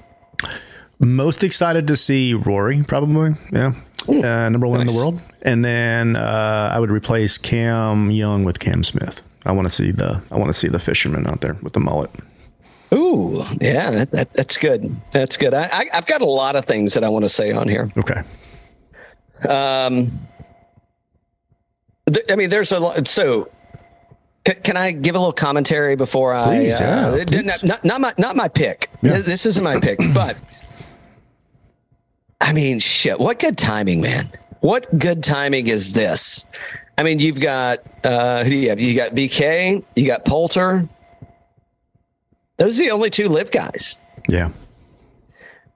[1.05, 3.35] Most excited to see Rory, probably.
[3.51, 3.73] Yeah.
[4.07, 5.21] Uh, number one in the world.
[5.43, 9.21] And then uh, I would replace Cam Young with Cam Smith.
[9.45, 11.79] I want to see the I want to see the fisherman out there with the
[11.79, 12.09] mullet.
[12.93, 14.95] Ooh, yeah, that, that, that's good.
[15.11, 15.53] That's good.
[15.53, 17.89] I, I, I've got a lot of things that I want to say on here.
[17.97, 18.21] Okay.
[19.47, 20.11] Um,
[22.11, 23.07] th- I mean, there's a lot.
[23.07, 23.49] So,
[24.47, 26.45] c- can I give a little commentary before I?
[26.45, 27.41] Please, yeah, uh.
[27.43, 28.89] Not, not, not my not my pick.
[29.01, 29.19] Yeah.
[29.19, 30.37] This isn't my pick, but
[32.41, 33.19] I mean, shit!
[33.19, 34.29] What good timing, man!
[34.59, 36.45] What good timing is this?
[36.97, 38.79] I mean, you've got uh, who do you have?
[38.79, 40.87] You got BK, you got Poulter.
[42.57, 43.99] Those are the only two LIV guys.
[44.29, 44.49] Yeah.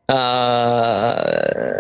[0.08, 1.80] Uh,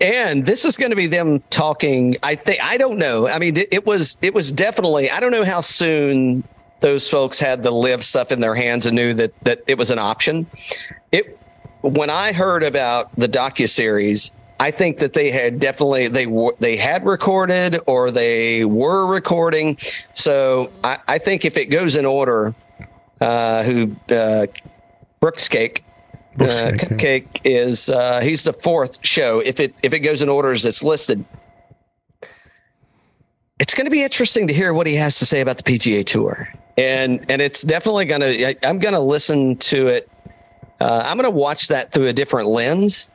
[0.00, 2.16] and this is going to be them talking.
[2.22, 3.28] I think I don't know.
[3.28, 5.10] I mean, it, it was it was definitely.
[5.10, 6.44] I don't know how soon
[6.80, 9.90] those folks had the live stuff in their hands and knew that that it was
[9.90, 10.46] an option.
[11.12, 11.38] It
[11.82, 16.26] when I heard about the docu series, I think that they had definitely they
[16.60, 19.76] they had recorded or they were recording.
[20.12, 22.54] So I, I think if it goes in order,
[23.20, 24.46] uh, who uh,
[25.20, 25.84] Brooks Cake
[26.40, 26.70] Uh, yeah.
[26.72, 29.40] Cupcake is uh, he's the fourth show.
[29.40, 31.24] If it if it goes in order as it's listed,
[33.58, 36.06] it's going to be interesting to hear what he has to say about the PGA
[36.06, 38.66] Tour, and and it's definitely going to.
[38.66, 40.08] I'm going to listen to it.
[40.82, 43.08] Uh, I'm going to watch that through a different lens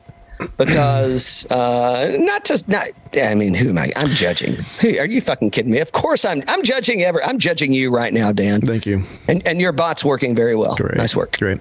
[0.56, 2.86] because uh, not just not.
[3.14, 3.92] I mean, who am I?
[3.94, 4.54] I'm judging.
[4.80, 5.78] Who, are you fucking kidding me?
[5.80, 6.42] Of course, I'm.
[6.48, 7.22] I'm judging ever.
[7.22, 8.62] I'm judging you right now, Dan.
[8.62, 9.04] Thank you.
[9.26, 10.76] And and your bot's working very well.
[10.76, 10.96] Great.
[10.96, 11.36] Nice work.
[11.38, 11.60] Great.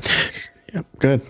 [0.74, 1.22] Yeah, good.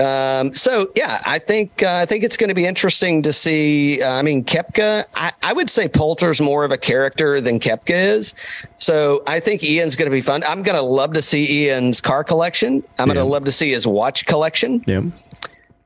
[0.00, 4.02] Um, so yeah, I think uh, I think it's going to be interesting to see.
[4.02, 5.04] Uh, I mean, Koepka.
[5.14, 8.34] I, I would say Poulter's more of a character than Koepka is.
[8.76, 10.42] So I think Ian's going to be fun.
[10.44, 12.82] I'm going to love to see Ian's car collection.
[12.98, 14.82] I'm going to love to see his watch collection.
[14.86, 15.02] Yeah.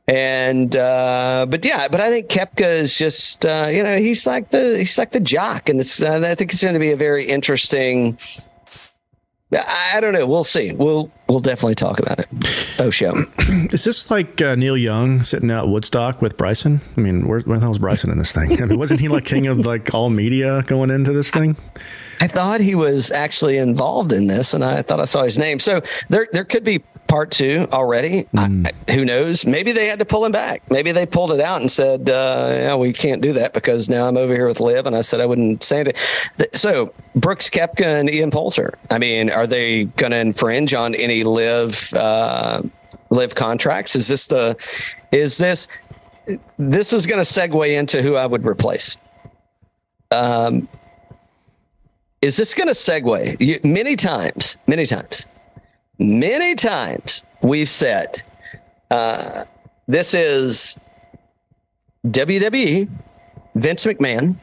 [0.07, 4.49] And uh, but yeah, but I think Koepka is just uh, you know he's like
[4.49, 6.97] the he's like the jock, and it's uh, I think it's going to be a
[6.97, 8.19] very interesting.
[9.53, 10.27] I I don't know.
[10.27, 10.73] We'll see.
[10.73, 12.29] We'll we'll definitely talk about it.
[12.79, 13.25] Oh, show.
[13.73, 16.81] Is this like uh, Neil Young sitting out at Woodstock with Bryson?
[16.97, 18.63] I mean, where, where the hell was Bryson in this thing?
[18.63, 21.57] I mean, wasn't he like king of like all media going into this thing?
[22.21, 25.59] I thought he was actually involved in this, and I thought I saw his name.
[25.59, 28.27] So there, there could be part two already.
[28.37, 29.45] I, I- who knows?
[29.45, 30.63] Maybe they had to pull him back.
[30.71, 34.07] Maybe they pulled it out and said, uh, "Yeah, we can't do that because now
[34.07, 36.57] I'm over here with Liv." And I said I wouldn't say it.
[36.57, 38.79] So Brooks Koepka and Ian Poulter.
[38.91, 42.63] I mean, are they going to infringe on any LIV uh,
[43.11, 43.97] LIV contracts?
[43.97, 44.57] Is this the?
[45.13, 45.69] Is this?
[46.59, 48.97] This is going to segue into who I would replace.
[50.11, 50.69] Um,
[52.21, 53.41] is this going to segue?
[53.41, 55.29] You, many times, many times,
[55.99, 58.23] many times we've said
[58.91, 59.45] uh,
[59.87, 60.79] this is
[62.07, 62.89] WWE,
[63.55, 64.37] Vince McMahon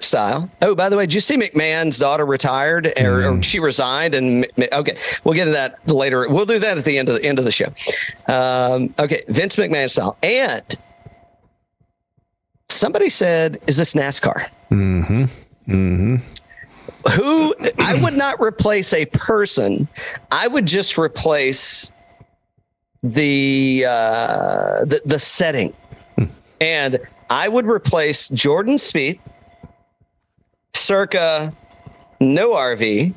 [0.00, 0.50] style.
[0.62, 4.14] Oh, by the way, did you see McMahon's daughter retired or, or she resigned?
[4.14, 6.28] And okay, we'll get to that later.
[6.28, 7.72] We'll do that at the end of the end of the show.
[8.26, 10.16] Um, okay, Vince McMahon style.
[10.22, 10.64] And
[12.68, 14.48] somebody said, "Is this NASCAR?"
[17.12, 19.88] Who I would not replace a person.
[20.30, 21.92] I would just replace
[23.02, 25.74] the uh, the, the setting,
[26.60, 29.18] and I would replace Jordan Spieth,
[30.74, 31.52] circa
[32.20, 33.14] no RV,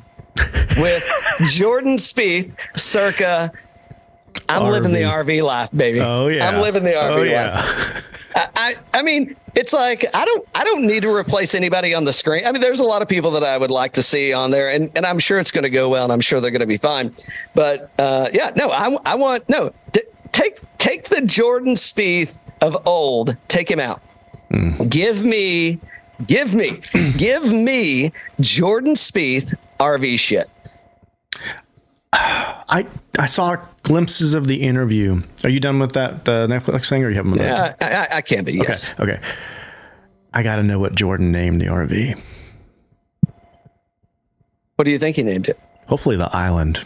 [0.76, 1.12] with
[1.48, 3.52] Jordan Spieth, circa.
[4.48, 6.00] I'm living the RV life, baby.
[6.00, 7.28] Oh yeah, I'm living the RV Oh life.
[7.30, 8.02] yeah.
[8.34, 12.04] I, I I mean, it's like I don't I don't need to replace anybody on
[12.04, 12.46] the screen.
[12.46, 14.70] I mean, there's a lot of people that I would like to see on there,
[14.70, 16.66] and, and I'm sure it's going to go well, and I'm sure they're going to
[16.66, 17.14] be fine.
[17.54, 22.86] But uh, yeah, no, I, I want no t- take take the Jordan Spieth of
[22.86, 24.02] old, take him out.
[24.88, 25.78] Give me,
[26.26, 26.80] give me,
[27.16, 30.48] give me Jordan Spieth RV shit.
[32.12, 32.86] I
[33.18, 33.56] I saw
[33.88, 35.22] glimpses of the interview.
[35.42, 37.36] Are you done with that uh, Netflix thing, or you haven't?
[37.38, 38.52] Yeah, I, I, I can be.
[38.52, 38.92] Yes.
[39.00, 39.14] Okay.
[39.14, 39.22] Okay.
[40.34, 42.20] I got to know what Jordan named the RV.
[44.76, 45.58] What do you think he named it?
[45.86, 46.84] Hopefully, the island.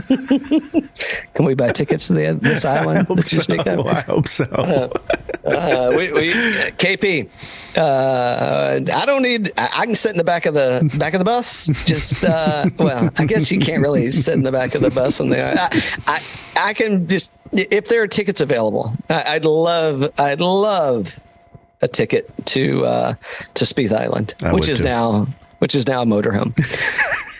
[1.34, 3.06] Can we buy tickets to the, this I island?
[3.06, 3.42] hope that you so.
[3.42, 3.86] speak of?
[3.86, 4.44] I hope so.
[4.44, 7.28] Uh, we, we, KP,
[7.76, 9.52] uh, I don't need.
[9.56, 11.70] I, I can sit in the back of the back of the bus.
[11.84, 15.20] Just uh, well, I guess you can't really sit in the back of the bus.
[15.20, 15.68] And I,
[16.06, 16.22] I,
[16.56, 18.92] I can just if there are tickets available.
[19.08, 20.12] I, I'd love.
[20.18, 21.20] I'd love
[21.82, 23.14] a ticket to uh,
[23.54, 24.84] to Spieth Island, I which is too.
[24.84, 25.26] now
[25.58, 26.54] which is now a motorhome.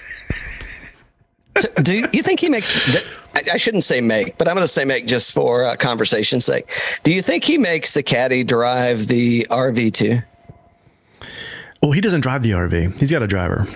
[1.59, 2.97] So, do you, you think he makes?
[3.35, 6.45] I, I shouldn't say make, but I'm going to say make just for uh, conversation's
[6.45, 6.71] sake.
[7.03, 10.21] Do you think he makes the caddy drive the RV too?
[11.83, 12.99] well, he doesn't drive the RV.
[12.99, 13.67] He's got a driver.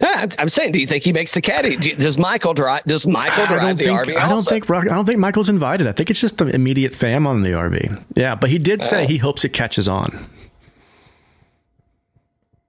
[0.00, 1.76] Yeah, I'm- I'm saying, do you think he makes the caddy?
[1.76, 2.84] Do, does Michael drive?
[2.84, 3.98] Does Michael I drive don't the think.
[3.98, 4.16] RV?
[4.16, 4.50] I don't also?
[4.50, 4.68] think.
[4.68, 5.86] Rock- I don't think Michael's invited.
[5.88, 8.04] I think it's just the immediate fam on the RV.
[8.14, 9.06] Yeah, but he did say Oh.
[9.08, 10.28] he hopes it catches on.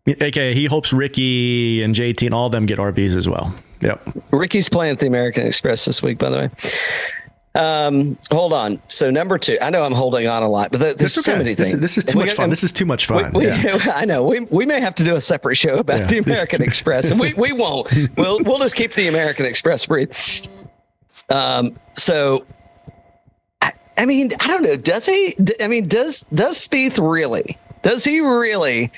[0.08, 3.54] Okay, he hopes Ricky and JT and all of them get RVs as well.
[3.82, 4.02] Yep.
[4.32, 6.50] Ricky's playing at the American Express this week, by the way.
[7.56, 8.82] Um, hold on.
[8.88, 11.38] So number two, I know I'm holding on a lot, but there's That's so okay.
[11.38, 11.82] many This things.
[11.82, 12.50] this is too We much fun.
[12.50, 13.32] This is too much fun.
[13.34, 13.92] We, we- Yeah.
[13.96, 14.24] I know.
[14.24, 16.06] We, we may have to do a separate show about Yeah.
[16.08, 17.92] the American Express, and we, we won't.
[18.18, 20.14] We'll we'll just keep the American Express breathe.
[21.30, 21.78] Um.
[21.94, 22.46] So,
[23.62, 24.76] I, I mean, I don't know.
[24.78, 25.36] Does he?
[25.60, 27.58] I mean, does does Spieth really?
[27.82, 28.92] Does he really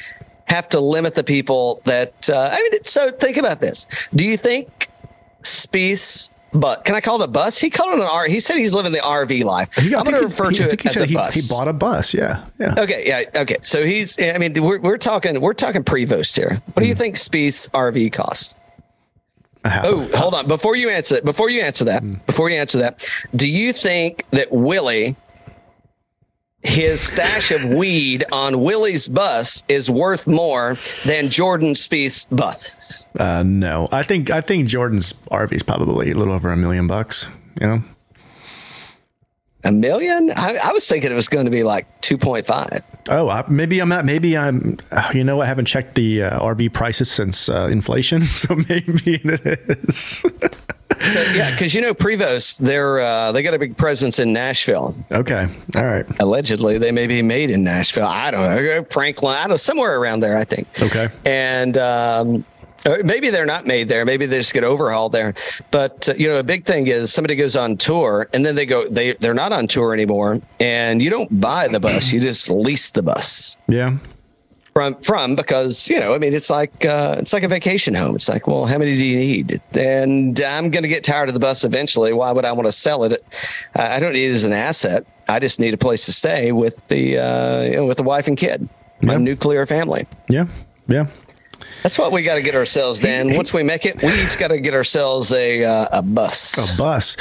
[0.51, 2.29] have to limit the people that?
[2.29, 3.87] Uh, I mean, so think about this.
[4.13, 4.89] Do you think
[5.43, 7.57] Spieth's but can I call it a bus?
[7.57, 8.25] He called it an R.
[8.27, 9.73] He said he's living the RV life.
[9.75, 11.33] He- I'm going to refer to it as a he, bus.
[11.33, 12.13] he bought a bus.
[12.13, 12.45] Yeah.
[12.59, 12.75] Yeah.
[12.77, 13.57] Okay, yeah, okay.
[13.61, 14.19] So he's.
[14.19, 16.61] I mean, we're we're talking we're talking Prevost here.
[16.73, 18.57] What do you think Spieth's RV cost?
[19.63, 20.47] Oh, hold on.
[20.47, 24.25] Before you answer that, before you answer that, before you answer that, do you think
[24.31, 25.15] that Willie,
[26.63, 33.07] his stash of weed on Willie's bus is worth more than Jordan Spieth's bus?
[33.17, 36.87] Uh, no, I think I think Jordan's RV is probably a little over a million
[36.87, 37.27] bucks.
[37.59, 37.83] You know,
[39.63, 40.31] A million?
[40.35, 42.81] I, I was thinking it was going to be like 2.5.
[43.09, 44.05] oh, I, maybe I'm not.
[44.05, 44.77] Maybe I'm.
[44.91, 49.21] Uh, you know, I haven't checked the uh, RV prices since uh, inflation, so maybe
[49.23, 50.25] it is.
[51.05, 54.93] So yeah, because you know Prevost, they're uh, they got a big presence in Nashville.
[55.11, 58.05] okay, all right, Allegedly, they may be made in Nashville.
[58.05, 59.35] I don't know, Franklin.
[59.35, 60.37] I don't know, somewhere around there.
[60.37, 60.67] I think.
[60.81, 61.09] okay.
[61.25, 62.45] and um,
[62.85, 64.05] or maybe they're not made there.
[64.05, 65.33] Maybe they just get overhauled there.
[65.71, 68.65] But uh, you know, a big thing is somebody goes on tour and then they
[68.65, 72.49] go they they're not on tour anymore, and you don't buy the bus, you just
[72.49, 73.97] lease the bus Yeah,
[74.73, 78.15] from from because you know I mean it's like uh, it's like a vacation home.
[78.15, 79.61] It's like well, how many do you need?
[79.77, 82.13] And I'm going to get tired of the bus eventually.
[82.13, 83.21] Why would I want to sell it?
[83.75, 85.05] I don't need it as an asset.
[85.27, 88.27] I just need a place to stay with the uh, you know, with the wife
[88.27, 88.67] and kid,
[89.01, 89.19] my Yeah.
[89.19, 90.07] nuclear family.
[90.29, 90.45] yeah,
[90.87, 91.05] yeah.
[91.83, 93.35] That's what we got to get ourselves, Dan.
[93.35, 96.73] Once we make it, we each got to get ourselves a uh, a bus.
[96.73, 97.17] A bus.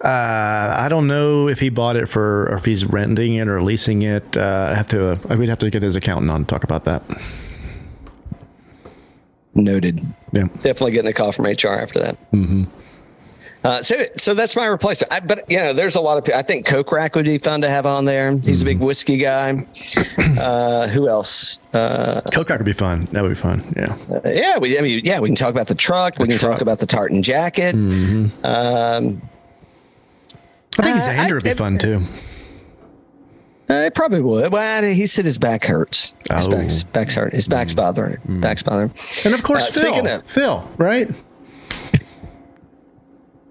[0.00, 3.62] Uh, I don't know if he bought it for, or if he's renting it or
[3.62, 4.36] leasing it.
[4.36, 5.12] Uh, I have to.
[5.12, 7.02] Uh, we'd have to get his accountant on to talk about that.
[9.54, 10.00] Noted.
[10.32, 10.44] Yeah.
[10.62, 12.32] Definitely getting a call from HR after that.
[12.32, 12.64] Mm-hmm.
[13.64, 15.10] Uh, so, so that's my replacement.
[15.10, 16.24] I, but you know, there's a lot of.
[16.24, 16.38] people.
[16.38, 18.36] I think Kokrak would be fun to have on there.
[18.38, 19.66] He's a big whiskey guy.
[20.38, 21.60] Uh, who else?
[21.72, 23.08] Uh, Coke would be fun.
[23.12, 23.64] That would be fun.
[23.74, 23.96] Yeah.
[24.26, 24.78] yeah, we.
[24.78, 26.18] I mean, yeah, we can talk about the truck.
[26.18, 26.52] we can truck.
[26.52, 27.74] talk about the tartan jacket.
[27.74, 29.20] Um, I
[30.82, 32.02] think Uh, Xander I- would be it- fun too.
[33.70, 34.52] Uh, it probably would.
[34.52, 36.12] Well, he said his back hurts.
[36.30, 36.50] His Oh.
[36.50, 37.32] back's, back's hurt.
[37.32, 38.18] His back's bothering.
[38.28, 38.92] Back's bothering.
[39.24, 40.06] And of course, Uh, Phil.
[40.06, 41.08] of- Phil, right?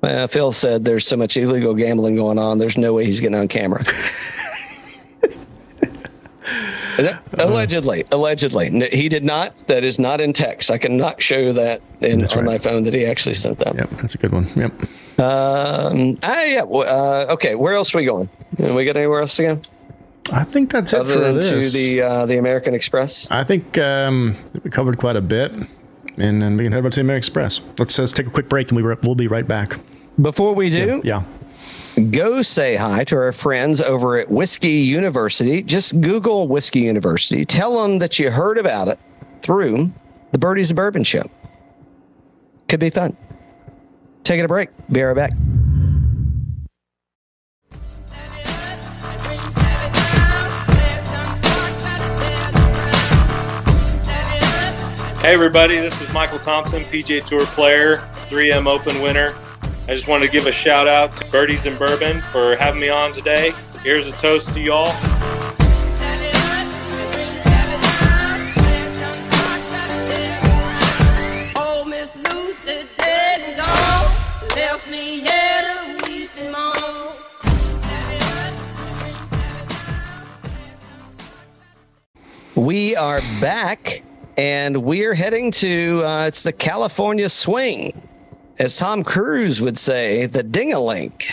[0.04, 2.58] Uh, Phil said there's so much illegal gambling going on.
[2.58, 3.84] There's no way he's getting on camera.
[7.39, 9.58] allegedly, allegedly, No, he did not.
[9.68, 10.70] That is not in text.
[10.70, 12.54] I cannot show that in That's on right.
[12.54, 13.76] my phone that he actually sent that.
[13.76, 14.48] Yep, that's a good one.
[14.56, 14.72] Yep.
[15.20, 16.18] Um.
[16.24, 16.63] Ah, yeah.
[16.63, 17.56] Uh, okay.
[17.56, 18.30] Where else are we going?
[18.62, 19.60] Uh, We get anywhere else go
[20.32, 21.72] I think that's it other for than this.
[21.72, 23.30] to the uh, the American Express?
[23.30, 25.52] I think um, we covered quite a bit,
[26.18, 27.62] and then we can head over to the American Express.
[27.78, 29.80] Let's just take a quick break, and we we'll be right back.
[30.21, 31.23] Before we do, Yeah.
[32.12, 35.62] go say hi to our friends over at Whiskey University.
[35.63, 37.45] Just Google Whiskey University.
[37.45, 38.99] Tell them that you heard about it
[39.41, 39.91] through
[40.32, 41.30] the Birdies and Bourbon Show.
[42.67, 43.15] Could be fun.
[44.23, 44.69] Taking a break.
[44.91, 45.34] Be right back.
[55.21, 57.97] Hey everybody, this is Michael Thompson, PGA Tour player,
[58.28, 59.32] 3M Open winner.
[59.86, 62.88] I just wanted to give a shout out to Birdies and Bourbon for having me
[62.88, 63.52] on today.
[63.84, 64.86] Here's a toast to y'all.
[71.58, 77.13] Oh, Miss Lucy dead and gone, left me here to weep and moan.
[82.56, 84.02] We are back
[84.38, 88.02] and we're heading to uh, it's the California swing.
[88.60, 91.28] As Tom Cruise would say, the ding-a-link.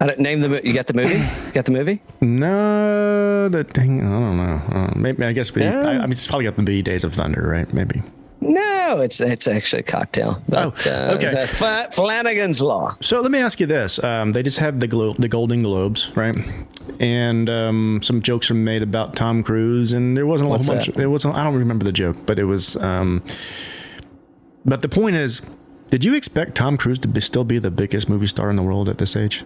[0.00, 1.14] I don't name the you got the movie?
[1.14, 2.02] You got the movie?
[2.20, 4.00] No, the thing.
[4.02, 4.62] I don't know.
[4.76, 5.64] Uh, maybe I guess we.
[5.64, 7.72] I, I mean, it's probably got to be Days of Thunder, right?
[7.72, 8.02] Maybe.
[8.40, 10.42] No, it's it's actually a cocktail.
[10.48, 11.30] But, Oh, uh, okay.
[11.30, 12.96] the Fla- Flanagan's Law.
[13.00, 16.14] So let me ask you this: um, They just had the glo- the Golden Globes,
[16.16, 16.36] right?
[17.00, 20.88] And um, some jokes were made about Tom Cruise, and there wasn't a whole bunch.
[20.88, 21.34] It wasn't.
[21.36, 22.76] I don't remember the joke, but it was.
[22.76, 23.22] Um,
[24.64, 25.42] but the point is,
[25.88, 28.62] did you expect Tom Cruise to be, still be the biggest movie star in the
[28.62, 29.44] world at this age?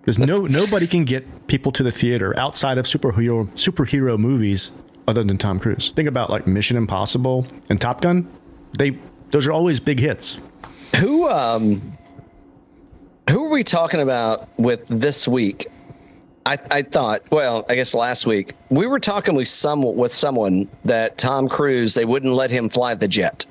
[0.00, 4.72] Because no nobody can get people to the theater outside of superhero superhero movies
[5.06, 5.92] other than Tom Cruise.
[5.92, 8.26] Think about like Mission Impossible and Top Gun.
[8.78, 8.98] They
[9.32, 10.38] those are always big hits.
[10.96, 11.98] Who um
[13.28, 15.66] who are we talking about with this week?
[16.48, 20.68] I, I thought, well, I guess last week we were talking with some with someone
[20.84, 23.44] that Tom Cruise they wouldn't let him fly the jet.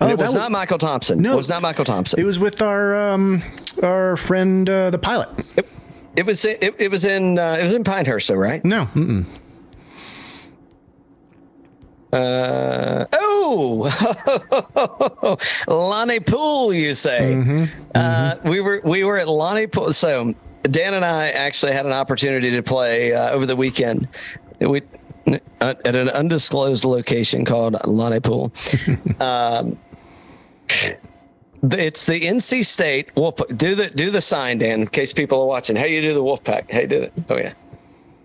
[0.00, 1.20] And Oh, it was that not was- Michael Thompson.
[1.20, 1.34] No.
[1.34, 2.18] it was not Michael Thompson.
[2.18, 3.42] It was with our um,
[3.82, 5.28] our friend uh, the pilot.
[5.56, 5.68] It,
[6.16, 8.64] it was it, it was in uh, it was in Pinehurst, though, right?
[8.64, 9.26] No, mm-mm.
[12.12, 15.36] Uh, oh,
[15.68, 17.68] Lonnie Poole, you say?
[17.94, 19.92] Uh, we were we were at Lonnie Poole.
[19.92, 20.32] So
[20.70, 24.08] Dan and I actually had an opportunity to play uh, over the weekend.
[24.60, 24.82] We
[25.26, 28.52] uh, at an undisclosed location called Lonnie Poole.
[29.20, 29.78] um,
[31.62, 33.36] it's the NC State Wolf.
[33.56, 35.76] Do the do the sign, Dan, in case people are watching.
[35.76, 36.70] How you do the Wolf Pack?
[36.70, 37.12] How you do it?
[37.28, 37.54] Oh yeah.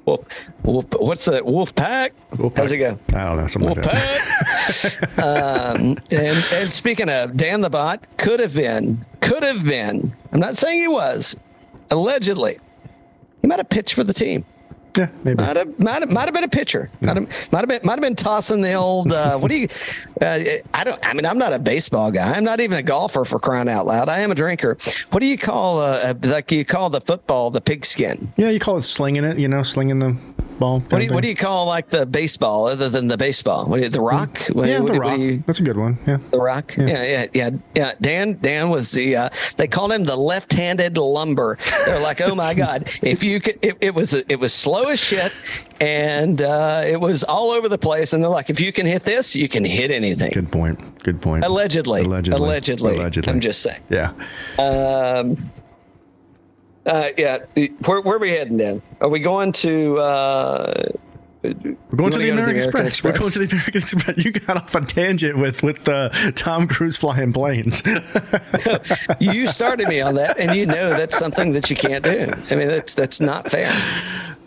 [0.05, 0.25] Wolf,
[0.63, 1.45] wolf, what's that?
[1.45, 2.13] Wolf Pack?
[2.37, 2.79] Wolf How's Pack.
[2.79, 3.17] it go?
[3.17, 3.47] I don't know.
[3.47, 4.97] Something Wolf like that.
[5.15, 5.19] Pack.
[5.23, 10.13] um, and, and speaking of Dan the Bot, could have been, could have been.
[10.31, 11.37] I'm not saying he was.
[11.91, 12.59] Allegedly,
[13.41, 14.45] he might have pitched for the team.
[14.97, 15.41] Yeah, maybe.
[15.43, 16.89] Might have, might have, might have been a pitcher.
[17.01, 19.11] Might have, might have been, might have been tossing the old.
[19.13, 19.67] Uh, what do you?
[20.21, 20.39] Uh,
[20.73, 20.99] I don't.
[21.05, 22.31] I mean, I'm not a baseball guy.
[22.33, 24.09] I'm not even a golfer for crying out loud.
[24.09, 24.77] I am a drinker.
[25.11, 28.33] What do you call uh, like you call the football the pigskin?
[28.37, 29.39] Yeah, you call it slinging it.
[29.39, 30.17] You know, slinging the
[30.59, 30.81] ball.
[30.81, 33.65] What do you, what do you call like the baseball other than the baseball?
[33.65, 34.39] What do you, the rock?
[34.51, 35.19] What, Yeah, what the what rock.
[35.19, 35.97] you- That's a good one.
[36.05, 36.17] Yeah.
[36.31, 36.75] The Rock.
[36.77, 36.87] Yeah.
[36.87, 39.15] yeah, yeah, yeah, Dan, Dan was the.
[39.15, 41.57] Uh, they called him the left-handed lumber.
[41.85, 44.99] They're like, oh my god, if you could, it, it was it was slow as
[44.99, 45.33] shit,
[45.81, 48.13] and uh, it was all over the place.
[48.13, 50.31] And they're like, if you can hit this, you can hit anything.
[50.31, 51.03] Good point.
[51.03, 51.43] Good point.
[51.43, 52.01] Allegedly.
[52.01, 52.39] Allegedly.
[52.39, 52.95] Allegedly.
[52.95, 53.33] Allegedly.
[53.33, 53.81] I'm just saying.
[53.89, 54.13] Yeah.
[54.57, 55.35] Um,
[56.85, 57.39] uh, yeah.
[57.85, 58.81] Where, where are we heading, then?
[59.01, 59.99] Are we going to?
[59.99, 60.89] Uh,
[61.41, 63.03] We're going You to wanna the American Express.
[63.03, 64.25] We're going to the American Express.
[64.25, 67.81] You got off a tangent with with uh, Tom Cruise flying planes.
[69.19, 72.33] you started me on that, and you know that's something that you can't do.
[72.51, 73.71] I mean, that's that's not fair.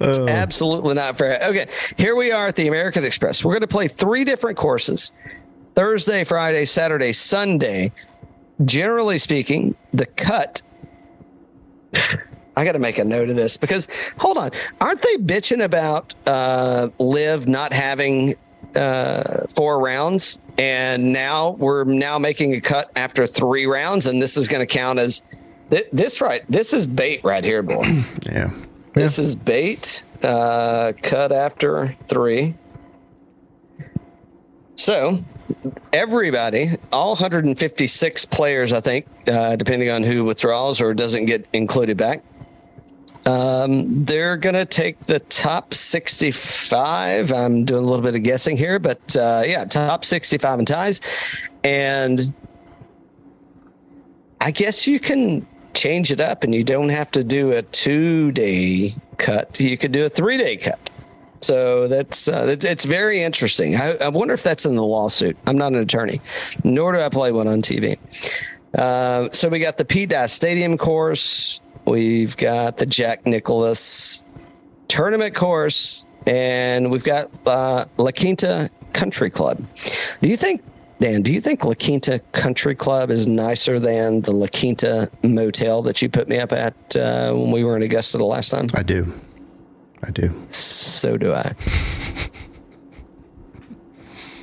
[0.00, 0.26] It's Oh.
[0.28, 1.38] absolutely not fair.
[1.44, 3.42] Okay, here we are at the American Express.
[3.44, 5.12] We're going to play three different courses:
[5.74, 7.92] Thursday, Friday, Saturday, Sunday.
[8.64, 10.60] Generally speaking, the cut.
[12.56, 13.88] I got to make a note of this because
[14.18, 14.50] hold on,
[14.80, 18.36] aren't they bitching about uh, LIV not having
[18.74, 24.36] uh, four rounds, and now we're now making a cut after three rounds, and this
[24.36, 25.22] is going to count as
[25.70, 26.42] th- this right.
[26.48, 28.04] This is bait right here, boy.
[28.26, 28.50] yeah.
[28.94, 30.02] This is bait.
[30.22, 32.54] Uh, cut after three.
[34.76, 35.24] So,
[35.92, 41.96] everybody, all 156 players, I think, uh, depending on who withdraws or doesn't get included
[41.96, 42.22] back,
[43.24, 47.32] um, they're going to take the top 65.
[47.32, 51.00] I'm doing a little bit of guessing here, but uh, yeah, top 65 in ties.
[51.62, 52.32] And
[54.40, 58.32] I guess you can change it up and you don't have to do a two
[58.32, 59.58] day cut.
[59.60, 60.90] You could do a three day cut.
[61.42, 63.76] So that's uh, it's, very interesting.
[63.76, 65.36] I, I wonder if that's in the lawsuit.
[65.46, 66.20] I'm not an attorney,
[66.62, 67.98] nor do I play one on TV.
[68.74, 71.60] Uh, so we got the Dye Stadium course.
[71.84, 74.22] We've got the Jack Nicklaus
[74.88, 79.64] tournament course, and we've got uh, La Quinta Country Club.
[80.20, 80.62] Do you think,
[81.00, 81.22] Dan?
[81.22, 86.00] Do you think La Quinta Country Club is nicer than the La Quinta Motel that
[86.00, 88.68] you put me up at uh, when we were in Augusta the last time?
[88.74, 89.12] I do.
[90.04, 90.32] I do.
[90.50, 91.54] So do I.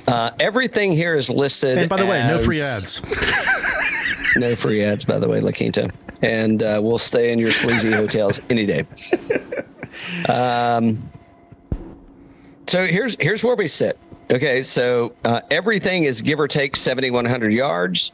[0.08, 1.78] Uh, everything here is listed.
[1.78, 3.00] And by the way, no free ads.
[4.36, 5.90] No free ads, by the way, La Quinta.
[6.22, 8.86] And uh, we'll stay in your sleazy hotels any day.
[10.28, 11.10] Um,
[12.66, 13.98] so here's here's where we sit.
[14.32, 18.12] Okay, so uh, everything is give or take 7,100 yards.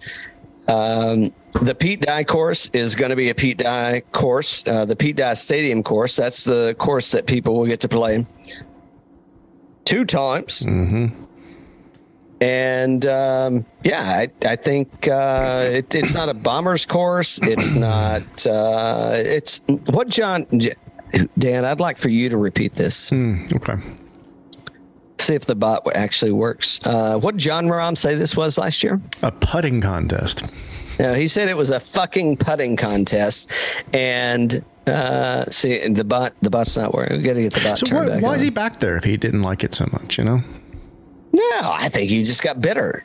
[0.67, 4.67] Um, the Pete Dye course is going to be a Pete Dye course.
[4.67, 8.27] Uh, the Pete Dye Stadium course, that's the course that people will get to play
[9.85, 10.65] two times.
[12.41, 17.39] And um, yeah, I, I think uh, it, it's not a bomber's course.
[17.43, 18.47] It's not.
[18.47, 20.47] Uh, it's what John
[21.39, 21.65] Dan.
[21.65, 23.11] I'd like for you to repeat this.
[23.13, 23.77] Okay.
[25.19, 26.79] See if the bot actually works.
[26.85, 29.01] Uh, what did Jon Rahm say this was last year?
[29.23, 30.45] A putting contest.
[31.01, 33.51] No, he said it was a fucking putting contest.
[33.93, 37.17] And uh, see, the bot, the bot's not working.
[37.17, 38.97] We got to get the bot So turned why, back why is he back there
[38.97, 40.19] if he didn't like it so much?
[40.19, 40.43] You know.
[41.33, 43.05] No, I think he just got bitter.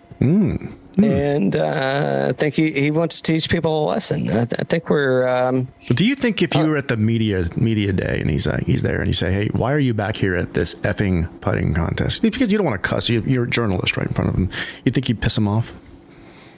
[0.97, 4.29] And uh, I think he, he wants to teach people a lesson.
[4.29, 5.27] I, th- I think we're.
[5.27, 8.65] Um, do you think if you were at the media media day and he's like
[8.65, 11.73] he's there and you say, "Hey, why are you back here at this effing putting
[11.73, 13.09] contest?" Because you don't want to cuss.
[13.09, 14.49] You, you're a journalist right in front of him.
[14.85, 15.73] You think you'd piss him off?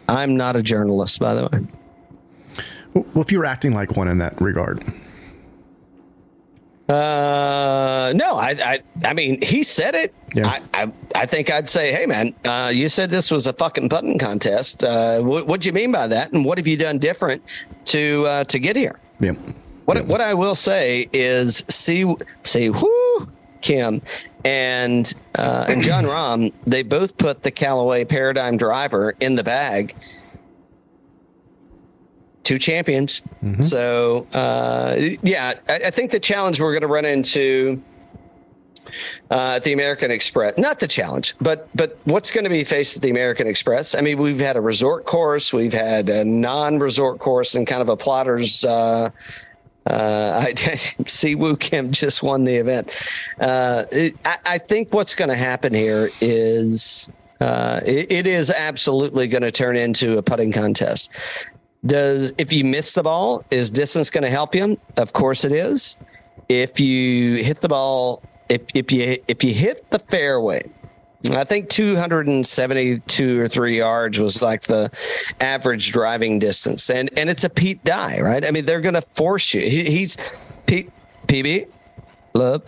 [0.10, 1.60] I'm not a journalist, by the way.
[2.94, 4.84] Well, if you were acting like one in that regard,
[6.90, 10.14] Uh, no, I, I, I mean, he said it.
[10.34, 10.48] Yeah.
[10.48, 13.90] I, I, I think I'd say, hey, man, uh, you said this was a fucking
[13.90, 14.84] putting contest.
[14.84, 16.34] Uh, what, what do you mean by that?
[16.34, 17.44] And what have you done different
[17.86, 19.00] to, uh, to get here?
[19.20, 19.34] yeah.
[19.86, 23.28] What, what I will say is, see, see, whoo,
[23.64, 24.02] Kim
[24.46, 29.96] and uh, and John Rahm, they both put the Callaway Paradigm Driver in the bag.
[32.44, 33.22] Two champions.
[33.62, 37.82] So uh, yeah, I, I think the challenge we're going to run into
[39.32, 40.58] uh, at the American Express.
[40.58, 43.96] Not the challenge, but but what's going to be faced at the American Express?
[43.96, 47.90] I mean, we've had a resort course, we've had a non-resort course, and kind of
[47.90, 48.64] a plotters.
[48.64, 49.10] Uh,
[49.86, 50.54] uh, I
[51.08, 52.92] Si Woo Kim just won the event.
[53.40, 57.12] Uh, it, I, I think what's going to happen here is
[57.42, 61.12] uh, it, it is absolutely going to turn into a putting contest.
[61.86, 64.80] Does if you miss the ball, is distance going to help you?
[64.98, 65.98] Of course it is.
[66.48, 68.24] If you hit the ball,
[68.54, 70.70] if if you if you hit the fairway,
[71.32, 74.92] I think 272 or three yards was like the
[75.40, 78.46] average driving distance, and and it's a Pete Dye, right?
[78.46, 79.62] I mean, they're going to force you.
[79.62, 80.18] He, he's
[80.68, 80.92] Pete
[81.28, 81.68] PB,
[82.34, 82.64] love,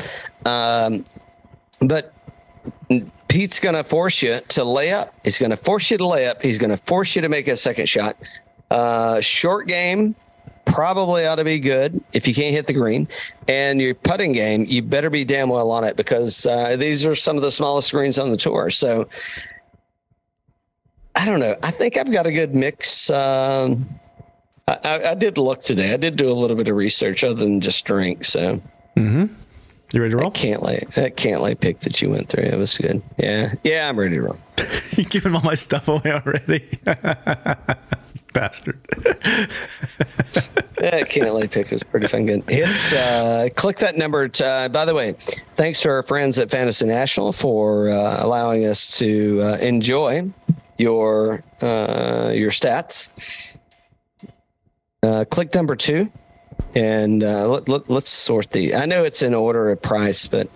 [0.46, 1.04] um,
[1.82, 2.14] but
[3.28, 5.14] Pete's going to force you to lay up.
[5.24, 6.42] He's going to force you to lay up.
[6.42, 8.18] He's going to force you to make a second shot.
[8.72, 10.16] Uh, short game
[10.76, 13.08] probably ought to be good if you can't hit the green.
[13.48, 17.16] And your putting game, you better be damn well on it because uh, these are
[17.16, 18.70] some of the smallest greens on the tour.
[18.70, 19.08] So
[21.16, 21.56] I don't know.
[21.64, 23.10] I think I've got a good mix.
[23.10, 23.88] Um,
[24.68, 25.94] I, I, I did look today.
[25.94, 28.26] I did do a little bit of research other than just drink.
[28.26, 28.62] So
[28.98, 29.30] You
[29.94, 30.32] ready to roll?
[30.32, 32.44] can't lay that can't lay pick that you went through.
[32.44, 33.02] It was good.
[33.18, 33.88] Yeah, yeah.
[33.88, 34.38] I'm ready to roll.
[34.98, 36.68] you giving all my stuff away already?
[38.36, 38.78] Bastard.
[40.78, 42.26] That can't lay pick is pretty fun.
[42.26, 42.48] Good.
[42.50, 44.28] Hit, uh, click that number.
[44.28, 45.14] To, uh, by the way,
[45.56, 50.30] thanks to our friends at Fantasy National for uh, allowing us to uh, enjoy
[50.78, 53.10] your uh, your stats.
[55.02, 56.12] Uh, click number two,
[56.76, 58.76] and let, let, let's sort the.
[58.76, 60.50] I know it's in order of price, but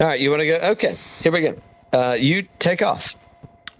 [0.00, 0.18] all right.
[0.18, 0.54] You want to go?
[0.70, 1.60] Okay, here we go.
[1.92, 3.16] Uh, you take off.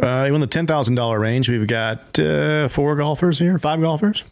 [0.00, 4.24] Uh, in the ten thousand dollar range, we've got uh, four golfers here, five golfers.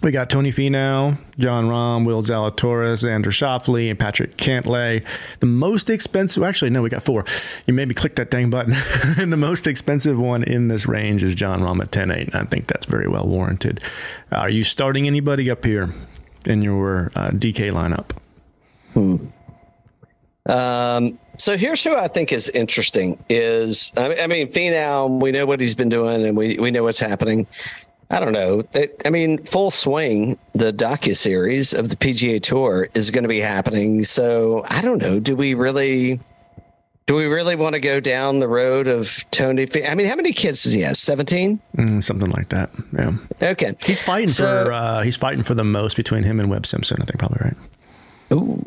[0.00, 5.04] We got Tony Finau, Jon Rahm, Will Zalatoris, Xander Schauffele, and Patrick Cantlay.
[5.40, 7.24] The most expensive, actually, no, we got four.
[7.66, 8.76] You maybe click that dang button.
[9.18, 12.32] and the most expensive one in this range is Jon Rahm at 10 8.
[12.32, 13.82] I think that's very well warranted.
[14.30, 15.92] Uh, are you starting anybody up here
[16.46, 18.10] in your uh, DK lineup?
[20.48, 25.60] Um, so here's who I think is interesting is I mean, Finau, we know what
[25.60, 27.46] he's been doing and we, we know what's happening.
[28.10, 28.64] I don't know.
[29.04, 30.38] I mean, full swing.
[30.54, 34.02] The docu series of the PGA Tour is going to be happening.
[34.04, 35.20] So I don't know.
[35.20, 36.18] Do we really?
[37.04, 39.64] Do we really want to go down the road of Tony?
[39.66, 40.96] Fin- I mean, how many kids does he have?
[40.96, 41.60] Seventeen.
[41.76, 42.70] Mm, something like that.
[42.92, 43.12] Yeah.
[43.42, 43.74] Okay.
[43.82, 46.98] He's fighting So- for uh, he's fighting for the most between him and Webb Simpson.
[47.00, 47.56] I think probably right.
[48.32, 48.62] Ooh,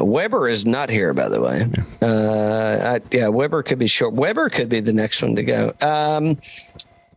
[0.00, 1.70] Weber is not here, by the way.
[2.02, 4.14] Uh, I, yeah, Weber could be short.
[4.14, 5.72] Weber could be the next one to go.
[5.80, 6.38] Um,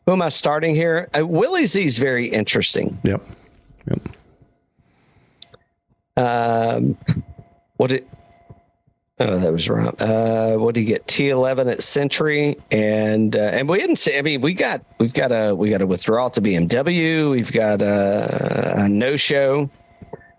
[0.05, 1.09] who am I starting here?
[1.17, 2.99] Uh, Willie Z is very interesting.
[3.03, 3.21] Yep.
[3.89, 4.09] Yep.
[6.17, 6.97] Um,
[7.77, 8.07] what did?
[9.19, 9.95] Oh, that was wrong.
[9.99, 11.07] Uh, what do you get?
[11.07, 14.19] T eleven at Sentry, and uh, and we didn't say.
[14.19, 17.31] I mean, we got we've got a we got a withdrawal to BMW.
[17.31, 19.69] We've got a, a no show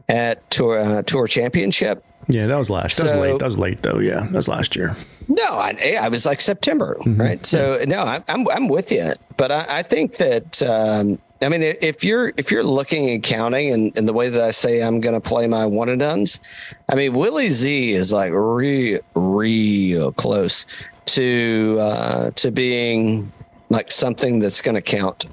[0.09, 2.05] at Tour uh, Tour Championship.
[2.29, 2.99] Yeah, that was last.
[2.99, 3.39] That was late.
[3.39, 3.99] That was late though.
[3.99, 4.97] Yeah, that was last year.
[5.29, 7.45] No, I, I was like September, right?
[7.45, 11.63] So no, I, I'm I'm with you, but I, I think that um, I mean
[11.63, 15.01] if you're if you're looking and counting and, and the way that I say I'm
[15.01, 16.41] going to play my one and duns,
[16.89, 20.67] I mean Willie Z is like real real close
[21.07, 23.33] to uh, to being
[23.71, 25.27] like something that's going to count.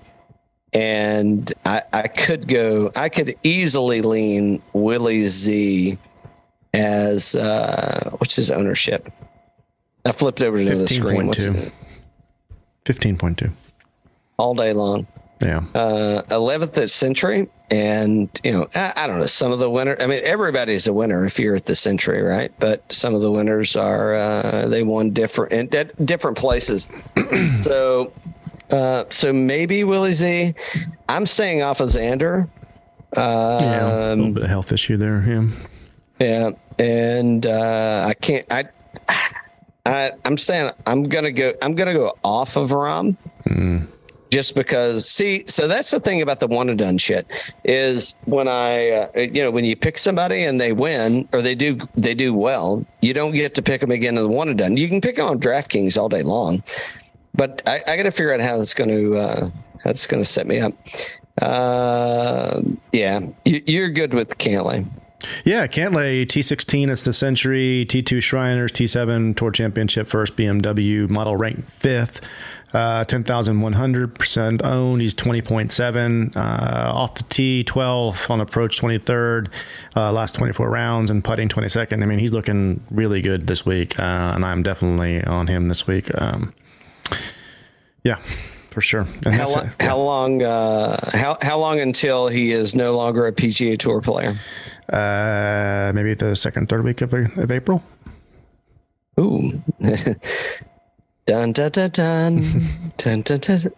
[0.75, 5.97] And I, I could go, I could easily lean Willie Z
[6.73, 9.09] as uh, what's his ownership?
[10.05, 11.27] I flipped over to the screen.
[11.27, 11.55] What's 15.2.
[11.55, 11.73] it?
[12.85, 13.51] Fifteen point two.
[14.37, 15.07] All day long.
[15.41, 15.63] Yeah.
[15.73, 17.49] Uh, 11th at Sentry.
[17.71, 20.93] And, you know, I, I don't know, some of the winners, I mean, everybody's a
[20.93, 22.53] winner if you're at the Sentry, right?
[22.59, 26.89] But some of the winners are, uh, they won different, at different places.
[27.61, 28.13] so,
[28.75, 30.53] uh, so maybe Willie Z.
[31.09, 32.47] I'm staying off of Xander.
[33.15, 33.21] yeah.
[33.21, 35.23] a Um, little bit of health issue there.
[35.27, 35.47] Yeah.
[36.19, 38.45] Yeah, and uh, I can't.
[38.49, 38.65] I,
[39.85, 41.53] I, I'm saying I'm gonna go.
[41.61, 43.17] I'm gonna go off of Rahm,
[44.31, 45.07] just because.
[45.09, 47.27] See, so that's the thing about the one and done shit
[47.65, 51.53] is when I, uh, you know, when you pick somebody and they win or they
[51.53, 54.57] do they do well, you don't get to pick them again in the one and
[54.57, 54.77] done.
[54.77, 56.63] You can pick them on DraftKings all day long,
[57.35, 59.49] but I, I got to figure out how that's going to uh,
[59.83, 60.73] going to set me up.
[61.41, 62.61] Uh,
[62.91, 64.85] yeah, you, you're good with Cantlay.
[65.43, 66.89] Yeah, Cantlay T16.
[66.89, 72.21] It's the Sentry T2 Shriners T7 Tour Championship first BMW model ranked fifth.
[72.73, 75.01] Uh, 10,100% owned.
[75.01, 79.47] He's 20.7 uh, off the tee, 12 on approach, 23rd.
[79.95, 82.03] Uh, last 24 rounds and putting 22nd.
[82.03, 85.87] I mean, he's looking really good this week, uh, and I'm definitely on him this
[85.87, 86.09] week.
[86.19, 86.53] Um,
[88.03, 88.17] yeah,
[88.71, 89.07] for sure.
[89.25, 90.43] And How, lo- how long?
[90.43, 94.35] Uh, how how long until he is no longer a PGA Tour player?
[94.91, 97.83] Uh, maybe the second, third week of, of April.
[99.19, 99.61] Ooh.
[101.25, 103.71] dun dun dun dun dun dun dun.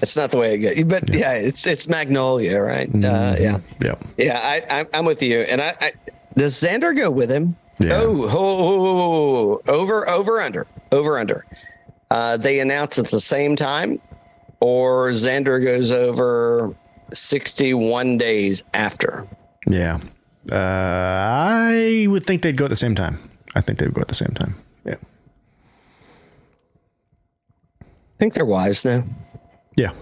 [0.00, 2.88] It's not the way it goes, but yeah, it's it's Magnolia, right?
[2.92, 4.04] Uh, yeah, Yep.
[4.18, 4.40] yeah.
[4.42, 5.92] I, I I'm with you, and I, I
[6.36, 7.56] does Xander go with him?
[7.78, 8.00] Yeah.
[8.02, 11.44] Oh, oh, oh, oh, oh, over over under over under.
[12.12, 13.98] Uh, they announce at the same time,
[14.60, 16.76] or Xander goes over
[17.14, 19.26] 61 days after.
[19.66, 19.98] Yeah.
[20.50, 23.18] Uh, I would think they'd go at the same time.
[23.54, 24.54] I think they'd go at the same time.
[24.84, 24.96] Yeah.
[27.80, 27.84] I
[28.18, 29.04] think they're wives now.
[29.76, 29.92] Yeah.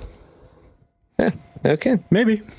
[1.21, 1.31] Yeah,
[1.65, 1.99] okay.
[2.11, 2.43] Maybe.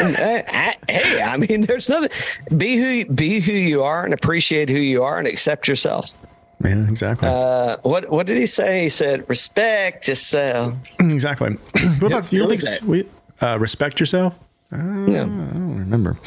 [0.00, 2.08] Uh, hey, I mean, there's nothing.
[2.56, 6.16] Be who be who you are, and appreciate who you are, and accept yourself.
[6.62, 7.28] Yeah, exactly.
[7.28, 8.82] Uh, what what did he say?
[8.82, 11.50] He said, "Respect yourself." exactly.
[11.98, 12.46] what about you?
[12.46, 13.08] Don't think we,
[13.40, 14.38] uh, respect yourself?
[14.70, 16.18] No, I don't remember.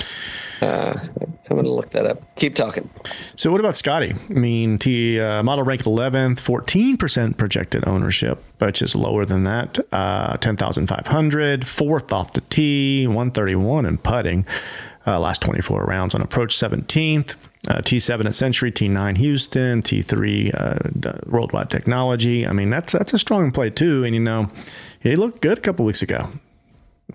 [1.54, 2.36] I'm gonna look that up.
[2.36, 2.90] Keep talking.
[3.36, 4.16] So what about Scotty?
[4.30, 9.78] I mean, T uh, model ranked 11th, 14% projected ownership, which is lower than that.
[9.92, 14.46] Uh, 10,500, fourth off the tee, 131 in putting.
[15.06, 17.36] Uh, last 24 rounds on approach 17th.
[17.70, 22.46] Uh, T7 at Sentry, T9 Houston, T3 uh, Worldwide Technology.
[22.46, 24.04] I mean, that's that's a strong play too.
[24.04, 24.50] And you know,
[25.00, 26.30] he looked good a couple weeks ago.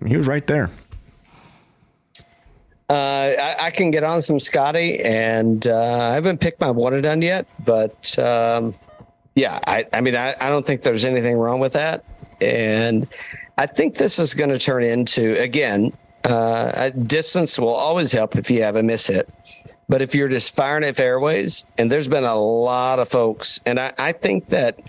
[0.07, 0.71] He was right there.
[2.91, 7.03] Uh, I, I can get on some Scotty, and uh, I haven't picked my water
[7.03, 8.75] done yet, but um,
[9.35, 12.07] yeah, I, I mean, I, I don't think there's anything wrong with that,
[12.41, 13.07] and
[13.59, 15.93] I think this is going to turn into again.
[16.25, 19.29] Uh, distance will always help if you have a miss hit,
[19.89, 23.81] but if you're just firing at fairways, and there's been a lot of folks, and
[23.81, 24.81] I, I think that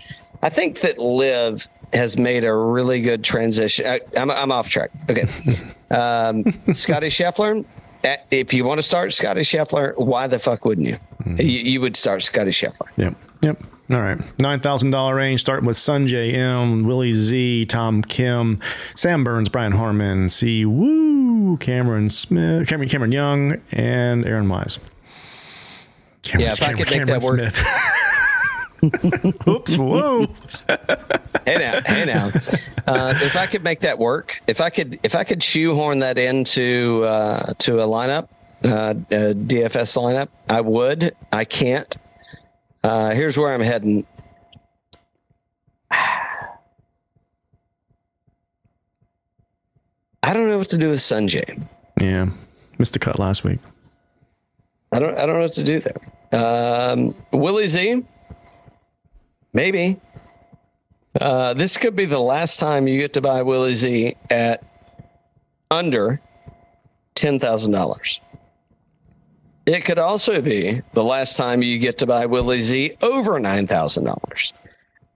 [0.42, 3.86] I think that LIV has made a really good transition.
[3.86, 4.90] I, I'm, I'm off track.
[5.08, 5.28] Okay.
[5.92, 7.64] Um, Scotty Scheffler,
[8.04, 10.98] eh, if you want to start Scotty Scheffler, why the fuck wouldn't you?
[11.26, 12.86] You, you would start Scotty Scheffler.
[12.96, 13.16] Yep.
[13.42, 13.62] Yep.
[13.90, 14.18] All right.
[14.38, 18.60] $9,000 range, starting with Sungjae Im, Willie Z, Tom Kim,
[18.94, 24.78] Sam Burns, Brian Harman, Si Woo, Cameron Smith, Cameron, Cameron Young, and Aaron Wise.
[26.22, 27.38] Cameron, Yeah, if I could make that work.
[27.52, 27.96] Smith.
[29.46, 29.76] Oops.
[29.76, 30.26] Whoa.
[31.44, 32.30] Hey now, hey now.
[32.86, 36.16] Uh, if I could make that work, if I could, if I could shoehorn that
[36.16, 38.28] into uh, to a lineup,
[38.64, 41.14] uh, a DFS lineup, I would.
[41.30, 41.94] I can't.
[42.82, 44.06] Uh, here's where I'm heading.
[50.22, 51.60] I don't know what to do with Sungjae.
[52.00, 52.30] Yeah.
[52.78, 53.58] Missed the cut last week.
[54.92, 55.96] I don't I don't know what to do there.
[56.32, 58.04] Um, Willie Z,
[59.52, 60.00] maybe.
[61.20, 64.64] Uh, this could be the last time you get to buy Willie Z at
[65.70, 66.20] under
[67.14, 68.20] ten thousand dollars.
[69.66, 73.66] It could also be the last time you get to buy Willie Z over nine
[73.66, 74.52] thousand dollars.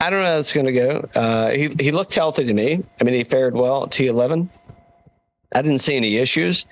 [0.00, 1.08] I don't know how it's going to go.
[1.14, 2.84] Uh, he he looked healthy to me.
[3.00, 4.50] I mean, he fared well at T eleven.
[5.54, 6.66] I didn't see any issues.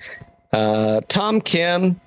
[0.51, 1.99] Uh, Tom Kim,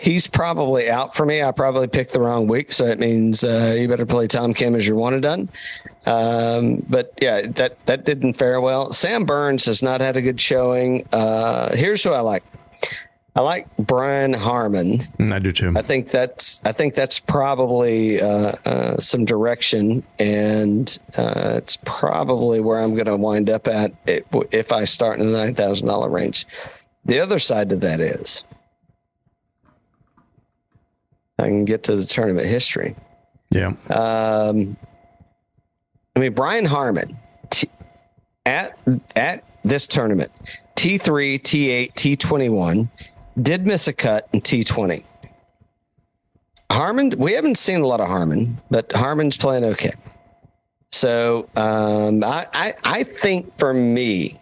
[0.00, 1.42] he's probably out for me.
[1.42, 4.74] I probably picked the wrong week, so it means uh, you better play Tom Kim
[4.74, 5.48] as your one and done.
[6.06, 8.92] Um, but yeah, that that didn't fare well.
[8.92, 11.06] Sam Burns has not had a good showing.
[11.12, 12.42] Uh, here's who I like.
[13.36, 14.98] I like Brian Harman.
[15.18, 15.72] Mm, I do too.
[15.76, 22.60] I think that's I think that's probably uh, uh, some direction, and uh, it's probably
[22.60, 26.08] where I'm going to wind up at if I start in the nine thousand dollar
[26.08, 26.46] range.
[27.04, 28.44] The other side to that is
[31.40, 32.94] I can get to the tournament history.
[33.50, 33.72] Yeah.
[33.88, 34.76] Um,
[36.14, 37.18] I mean, Brian Harman
[37.50, 37.68] t-
[38.46, 38.78] at
[39.16, 40.30] at this tournament,
[40.76, 42.90] T three, T eight, T twenty one,
[43.40, 45.04] did miss a cut in T twenty.
[46.70, 49.92] Harman, we haven't seen a lot of Harman, but Harman's playing okay.
[50.92, 54.39] So um, I, I I think for me,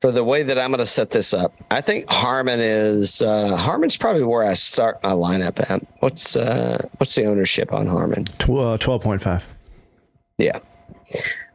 [0.00, 3.56] for the way that I'm going to set this up, I think Harman is uh,
[3.56, 5.84] Harman's probably where I start my lineup at.
[6.00, 8.26] What's uh, what's the ownership on Harman?
[8.40, 9.42] Uh, 12.5.
[10.38, 10.58] Yeah.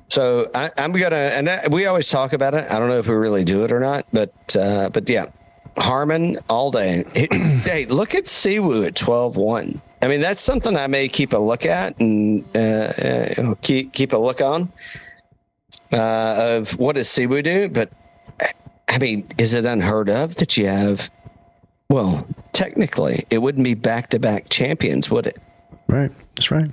[0.09, 2.69] So I, I'm gonna, and I, we always talk about it.
[2.69, 5.27] I don't know if we really do it or not, but uh, but yeah,
[5.77, 7.05] Harman all day.
[7.63, 9.79] Hey, look at Siwoo at 12-1.
[10.01, 14.11] I mean, that's something I may keep a look at and uh, uh, keep keep
[14.11, 14.69] a look on
[15.93, 17.69] uh, of what does Siwoo do.
[17.69, 17.89] But
[18.93, 21.09] I mean, is it unheard of that you have?
[21.89, 25.37] Well, technically, it wouldn't be back-to-back champions, would it?
[25.87, 26.11] Right.
[26.35, 26.69] That's right.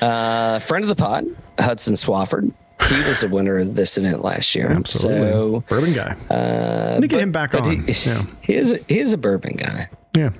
[0.00, 1.26] Uh, friend of the pod,
[1.58, 2.52] Hudson Swafford.
[2.88, 4.70] He was the winner of this event last year.
[4.70, 5.30] Absolutely.
[5.30, 6.16] So Bourbon guy.
[6.30, 7.64] uh, Let me get but- him back on.
[7.86, 8.22] He, Yeah.
[8.42, 9.88] he is a, he is a bourbon guy.
[10.16, 10.30] Yeah.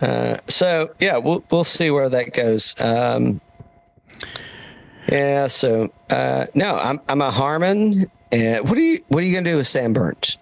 [0.00, 2.74] Uh, So yeah, we'll we'll see where that goes.
[2.78, 3.40] Um,
[5.10, 5.46] yeah.
[5.46, 8.10] So uh, no, I'm I'm a Harman.
[8.32, 10.38] And what are you what are you gonna do with Sam Burns?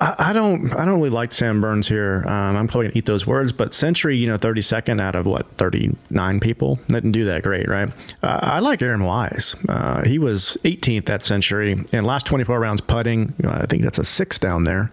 [0.00, 0.72] I, don't.
[0.74, 2.22] I don't really like Sam Burns here.
[2.26, 5.50] Um, I'm probably gonna eat those words, but Sentry, you know, 32nd out of what
[5.52, 7.88] 39 people didn't do that great, right?
[8.22, 9.56] Uh, I like Aaron Wise.
[9.68, 13.34] Uh, he was 18th that Century and last 24 rounds putting.
[13.38, 14.90] You know, I think that's a six down there,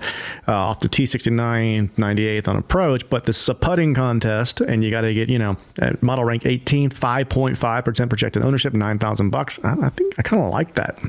[0.48, 3.10] uh, off the T69, 98th on approach.
[3.10, 5.58] But this is a putting contest, and you got to get you know
[6.02, 9.60] model rank 18th, 5.5 percent projected ownership, 9,000 bucks.
[9.64, 11.00] I, I think I kind of like that.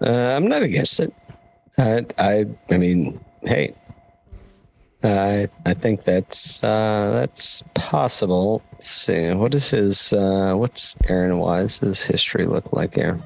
[0.00, 1.12] Uh, I'm not against it.
[1.78, 3.74] I I I mean, hey,
[5.02, 8.62] I I think that's uh, that's possible.
[8.72, 13.20] Let's see, what is his uh, what's Aaron Wise's history look like here?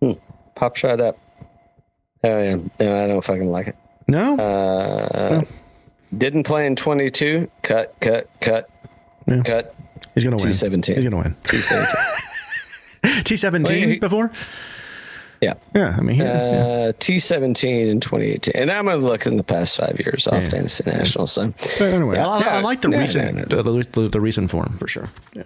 [0.00, 0.12] Hmm.
[0.54, 1.18] Pop shot up.
[2.24, 3.76] Oh yeah, no, I don't fucking like it.
[4.08, 5.42] No, Uh,
[6.16, 7.48] Didn't play in 22.
[7.62, 8.68] Cut, cut, cut,
[9.26, 9.42] Yeah.
[9.42, 9.74] cut.
[10.14, 10.48] he's gonna win.
[10.48, 10.94] T17.
[10.96, 11.34] He's gonna win.
[11.44, 11.94] T17.
[13.02, 14.30] T17 Well, he- before.
[15.40, 15.54] yeah.
[15.74, 16.30] Yeah, I mean, he, yeah.
[16.30, 18.52] Uh, T17 in 2018.
[18.54, 20.48] And I'm going to look in the past five years off Yeah.
[20.50, 21.26] Fantasy National.
[21.26, 22.18] So, But anyway.
[22.18, 23.62] I, I like the no, recent, no, no.
[23.62, 25.08] The, the, the recent form for sure.
[25.34, 25.42] Yeah.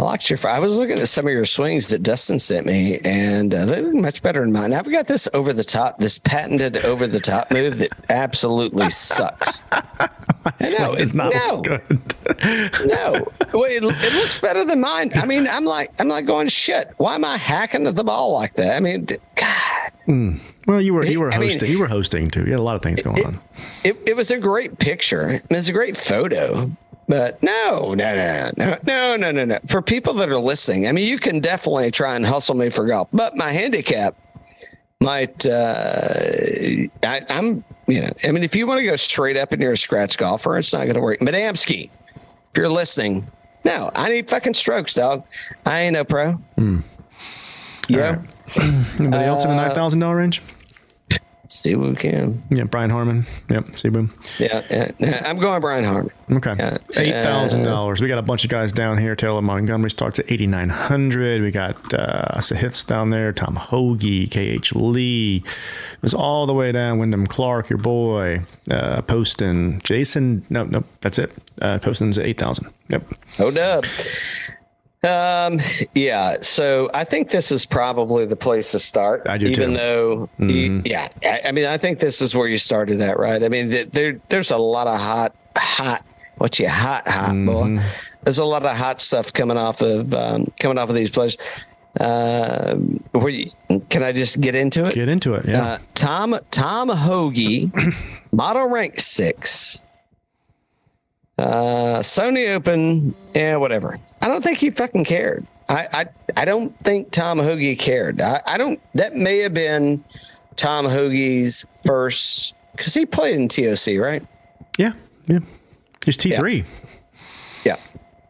[0.00, 0.38] I liked your.
[0.46, 3.82] I was looking at some of your swings that Dustin sent me, and uh, they
[3.82, 4.72] look much better than mine.
[4.72, 9.64] I've got this over the top, this patented over the top move that absolutely sucks.
[9.72, 11.82] no, It's not no, good.
[12.86, 13.26] no.
[13.52, 15.10] Well, it, it looks better than mine.
[15.16, 16.92] I mean, I'm like, I'm like going shit.
[16.98, 18.76] Why am I hacking at the ball like that?
[18.76, 20.40] I mean, God.
[20.66, 21.70] Well, you were you were I mean- hosting.
[21.72, 22.44] you were hosting too.
[22.44, 23.40] You had a lot of things going on.
[23.84, 25.28] It, it was a great picture.
[25.28, 26.70] It was a great photo.
[27.08, 29.58] But no, no, no, no, no, no, no, no.
[29.66, 32.84] For people that are listening, I mean, you can definitely try and hustle me for
[32.86, 33.08] golf.
[33.14, 34.14] But my handicap
[35.00, 36.12] might, uh,
[37.02, 39.72] I, I'm, you know, I mean, if you want to go straight up and you're
[39.72, 41.18] a scratch golfer, it's not going to work.
[41.20, 43.26] But Amsky, if you're listening,
[43.64, 45.24] no, I need fucking strokes, dog.
[45.64, 46.38] I ain't no pro.
[46.58, 46.82] Mm.
[47.88, 48.20] Yeah.
[48.98, 50.42] Anybody else Uh, in the nine thousand dollar range?
[51.50, 52.42] See what we can.
[52.50, 53.26] Yeah, Brian Harman.
[53.48, 54.10] Yep, Siwoo.
[54.38, 55.22] Yeah, yeah.
[55.24, 56.12] I'm going Brian Harman.
[56.30, 56.76] Okay, Yeah.
[56.96, 58.02] eight thousand dollars.
[58.02, 59.16] We got a bunch of guys down here.
[59.16, 61.40] Taylor Montgomery starts at eighty nine hundred.
[61.40, 63.32] We got uh, Sahiths down there.
[63.32, 65.36] Tom Hoge, KH Lee.
[65.46, 66.98] It was all the way down.
[66.98, 68.42] Wyndham Clark, your boy.
[68.70, 70.44] Uh, Poston, Jason.
[70.50, 71.32] No, no, that's it.
[71.62, 72.68] Uh, Poston's at eight thousand.
[72.90, 73.04] Yep.
[73.38, 73.86] Oh, dub.
[75.04, 75.60] Um,
[75.94, 76.36] yeah.
[76.42, 79.28] So I think this is probably the place to start.
[79.28, 79.76] I do even too.
[79.76, 81.08] though, you- yeah.
[81.22, 83.42] I, I mean, I think this is where you started at, right?
[83.42, 86.04] I mean, th- there, there's a lot of hot, hot.
[86.38, 87.80] What you hot, hot boy?
[88.22, 91.36] There's a lot of hot stuff coming off of um, coming off of these players.
[91.98, 93.50] Um, where you,
[93.88, 94.94] can I just get into it?
[94.94, 95.46] Get into it.
[95.48, 95.64] Yeah.
[95.64, 97.68] Uh, Tom Tom Hoge,
[98.32, 99.82] model rank six.
[101.38, 103.96] Uh, Sony Open, yeah, whatever.
[104.20, 105.46] I don't think he fucking cared.
[105.68, 108.20] I I, I don't think Tom Hoge cared.
[108.20, 108.80] I, I don't.
[108.94, 110.02] That may have been
[110.56, 114.26] Tom Hoge's first because he played in TOC, right?
[114.78, 114.92] yeah.
[115.26, 115.40] Yeah.
[116.04, 116.64] He's T three.
[117.64, 117.76] Yeah.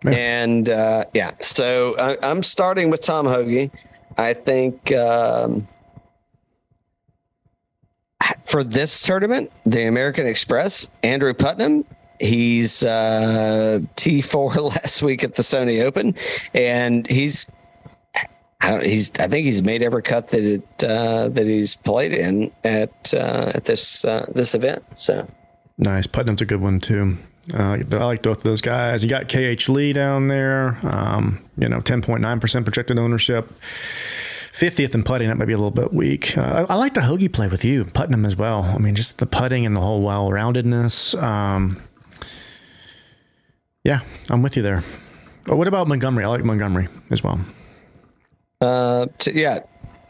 [0.04, 0.10] Yeah.
[0.10, 3.70] And uh, yeah, so I, I'm starting with Tom Hoge.
[4.16, 5.66] I think um,
[8.50, 11.84] for this tournament, the American Express, Andrew Putnam,
[12.20, 16.14] he's uh, T4 last week at the Sony Open,
[16.54, 17.46] and he's.
[18.60, 18.82] I don't.
[18.84, 19.12] He's.
[19.20, 23.52] I think he's made every cut that it uh, that he's played in at uh,
[23.54, 24.84] at this uh, this event.
[24.96, 25.28] So
[25.78, 26.08] Nice.
[26.08, 27.16] Putnam's a good one too.
[27.54, 29.02] Uh, I like both of those guys.
[29.02, 30.76] You got KH Lee down there.
[30.82, 33.50] Um, you know, ten point nine percent projected ownership.
[34.52, 36.36] Fiftieth in putting, that might be a little bit weak.
[36.36, 38.64] Uh, I, I like the Hoge play with you, Putnam as well.
[38.64, 41.20] I mean, just the putting and the whole well roundedness.
[41.22, 41.80] Um,
[43.88, 44.84] yeah, I'm with you there.
[45.44, 46.24] But what about Montgomery?
[46.24, 47.40] I like Montgomery as well.
[48.60, 49.60] Uh, t- yeah.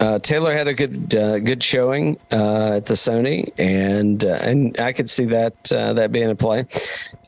[0.01, 4.79] Uh, Taylor had a good uh, good showing uh, at the Sony, and uh, and
[4.81, 6.67] I could see that uh, that being a play.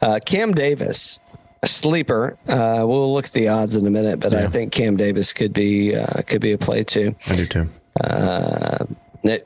[0.02, 1.20] Uh, Cam Davis,
[1.62, 2.36] a sleeper.
[2.48, 5.52] Uh, we'll look at the odds in a minute, but I think Cam Davis could
[5.52, 7.14] be uh, could be a play too.
[7.28, 7.68] I do too.
[8.00, 8.86] Uh,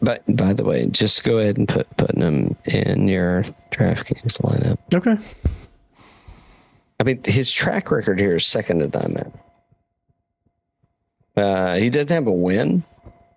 [0.01, 3.43] but by the way, just go ahead and put putting him in your
[3.73, 4.79] DraftKings lineup.
[4.95, 5.17] Okay.
[7.01, 9.33] I mean, his track record here is second to none, man.
[11.37, 12.85] Uh, he doesn't have a win,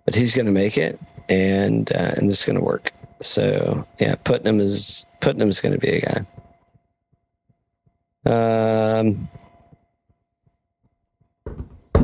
[0.06, 1.00] but he's going to make it,
[1.30, 2.92] and uh, and this is going to work.
[3.22, 6.26] So yeah, Putnam is Putnam is going to be a guy.
[8.26, 9.28] Um,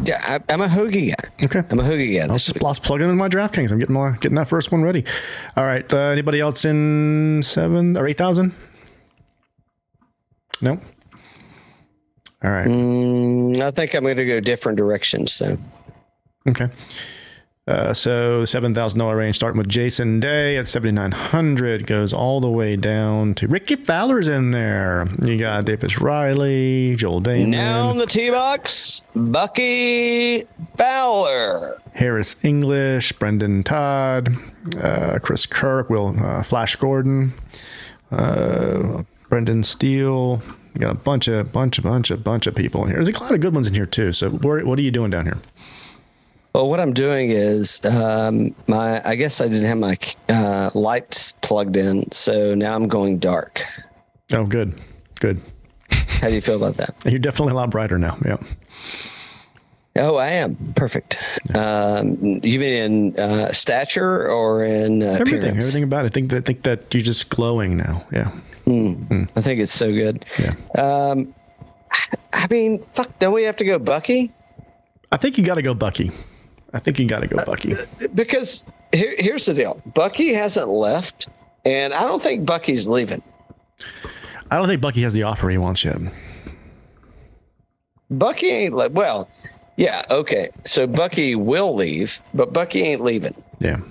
[0.06, 1.46] yeah, I, I'm a hoagie guy.
[1.46, 1.64] Okay.
[1.70, 2.24] I'm a hoagie guy.
[2.24, 2.64] I'll This just, week.
[2.64, 3.72] I'll plug it in my DraftKings.
[3.72, 5.06] I'm getting my getting that first one ready.
[5.56, 5.92] All right.
[5.94, 8.54] Uh, anybody else in seven or eight thousand?
[10.62, 10.80] No.
[12.44, 12.68] All right.
[12.68, 15.32] Mm, I think I'm going to go different directions.
[15.32, 15.58] So
[16.48, 16.70] Okay.
[17.66, 22.12] Uh, so seven thousand dollar range, starting with Jason Day at seventy nine hundred, goes
[22.12, 25.08] all the way down to Rickie Fowler's in there.
[25.24, 30.44] You got Davis Riley, Joel Dahmen, now on the tee box, Bucky
[30.76, 31.82] Fowler.
[31.94, 34.36] Harris English, Brendon Todd,
[34.82, 37.34] uh, Chris Kirk, Will uh, Flash Gordon,
[38.12, 40.42] uh, Brendan Steele.
[40.74, 43.04] You got a bunch of bunch of bunch of bunch of people in here.
[43.04, 44.12] There's a lot of good ones in here too.
[44.12, 45.38] So where, what are you doing down here?
[46.56, 49.02] Well, what I'm doing is um, my.
[49.08, 49.98] I guess I didn't have my
[50.30, 53.64] uh, lights plugged in, so now I'm going dark.
[54.34, 54.80] Oh, good,
[55.20, 55.42] good.
[55.90, 56.96] How do you feel about that?
[57.06, 58.18] You're definitely a lot brighter now.
[58.24, 58.38] Yeah.
[59.96, 61.20] Oh, I am perfect.
[61.56, 65.64] Um, you mean in uh, stature or in uh, Everything, appearance?
[65.66, 66.08] everything about it.
[66.08, 68.04] I think that I think that you're just glowing now.
[68.12, 68.32] Yeah.
[68.66, 70.26] I think it's so good.
[70.40, 70.56] Yeah.
[70.78, 71.34] Um,
[72.32, 73.18] I mean, fuck.
[73.20, 74.32] Don't we have to go Bucky?
[75.12, 76.12] I think you got to go Bucky.
[76.74, 77.76] I think you got to go Bucky.
[78.16, 81.30] Because here, here's the deal: Bucky hasn't left,
[81.66, 83.22] and I don't think Bucky's leaving.
[84.50, 85.98] I don't think Bucky has the offer he wants yet.
[88.10, 89.30] Bucky ain't like well,
[89.78, 90.50] yeah, okay.
[90.66, 93.36] So Bucky will leave, but Bucky ain't leaving.
[93.60, 93.82] Yeah.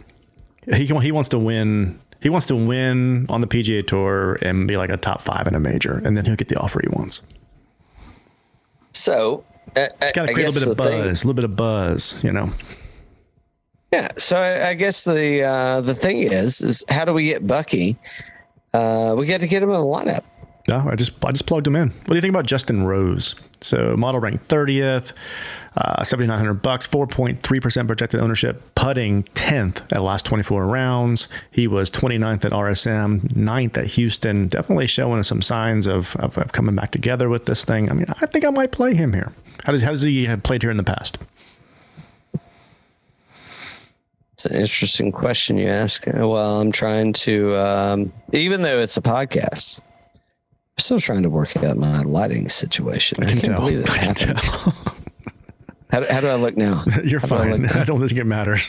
[0.73, 1.99] He he wants to win.
[2.23, 5.55] He wants to win on the PGA Tour and be like a top five in
[5.55, 7.21] a major, and then he'll get the offer he wants.
[8.93, 9.45] So
[9.77, 11.45] uh, It's got to create a little bit of the thing- buzz, a little bit
[11.45, 12.53] of buzz, you know.
[13.93, 14.09] Yeah.
[14.19, 17.99] So I, I guess the uh, the thing is, is how do we get Bucky?
[18.73, 20.23] Uh, we got to get him in the lineup.
[20.71, 21.89] No, I just I just plugged him in.
[21.91, 23.35] What do you think about Justin Rose?
[23.61, 25.13] So model ranked thirtieth,
[25.77, 30.27] uh, seventy nine hundred bucks, four point three percent projected ownership, putting tenth at last
[30.27, 31.29] twenty four rounds.
[31.51, 34.49] He was 29th at RSM, 9th at Houston.
[34.49, 37.91] Definitely showing some signs of, of of coming back together with this thing.
[37.91, 39.33] I mean, I think I might play him here.
[39.65, 41.19] How does how does he have played here in the past?
[44.33, 46.05] It's an interesting question you ask.
[46.07, 51.57] Well, I'm trying to, um, even though it's a podcast, I'm still trying to work
[51.59, 53.23] out my lighting situation.
[53.23, 53.61] I, can can't tell.
[53.61, 54.92] believe it I can happened.
[55.93, 56.83] How, do- how do I look now?
[57.05, 57.67] You're How do I fine.
[57.67, 58.69] I don't think it matters.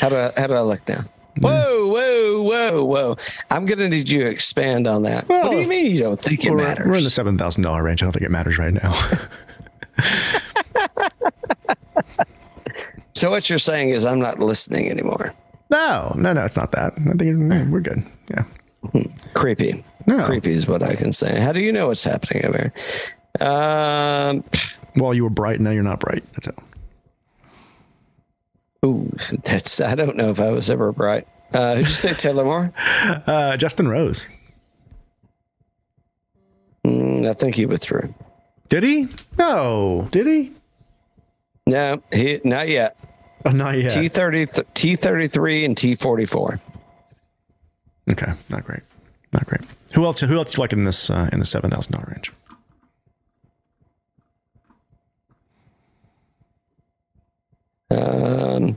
[0.00, 1.04] How do I, how do I look now?
[1.40, 3.16] Whoa, whoa, whoa, whoa!
[3.50, 5.26] I'm gonna need you to expand on that.
[5.28, 6.86] what do you mean you don't think it matters?
[6.86, 8.02] we're in the seven thousand dollar range.
[8.02, 8.92] I don't think it matters right now.
[13.14, 15.32] so what you're saying is I'm not listening anymore.
[15.70, 16.92] no, no, no, it's not that.
[16.98, 18.04] I think no, we're good.
[18.30, 18.44] Yeah.
[19.34, 19.82] Creepy.
[20.06, 20.24] No.
[20.26, 21.40] Creepy is what I can say.
[21.40, 23.46] How do you know what's happening over here?
[23.48, 24.44] Um,
[24.96, 25.56] Well, you were bright.
[25.56, 26.24] And now you're not bright.
[26.32, 26.58] That's it.
[28.84, 29.10] ooh,
[29.44, 31.26] that's I don't know if I was ever bright.
[31.52, 32.72] Uh, who'd you say, Taylor Moore?
[33.26, 34.26] Uh, Justin Rose.
[36.86, 38.12] Mm, I think he withdrew.
[38.68, 39.08] Did he?
[39.38, 40.08] No.
[40.10, 40.52] Did he?
[41.66, 42.96] No, he not yet.
[43.44, 43.90] Oh, not yet.
[43.90, 46.60] T thirty, T thirty three, and T forty four.
[48.10, 48.32] Okay.
[48.48, 48.80] Not great.
[49.32, 49.60] Not great.
[49.94, 50.20] Who else?
[50.20, 52.32] Who else you like in this uh, in the seven thousand dollar range?
[57.92, 58.76] Um,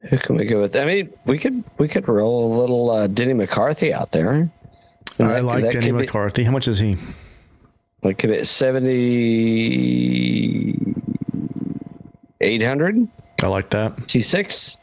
[0.00, 0.74] who can we go with?
[0.76, 4.50] I mean, we could we could roll a little uh, Denny McCarthy out there.
[5.18, 6.44] And I that- like that Denny could be- McCarthy.
[6.44, 6.96] How much is he?
[8.02, 8.94] Like be seventy
[12.40, 13.08] eight hundred
[13.42, 14.06] I like that.
[14.06, 14.78] T six.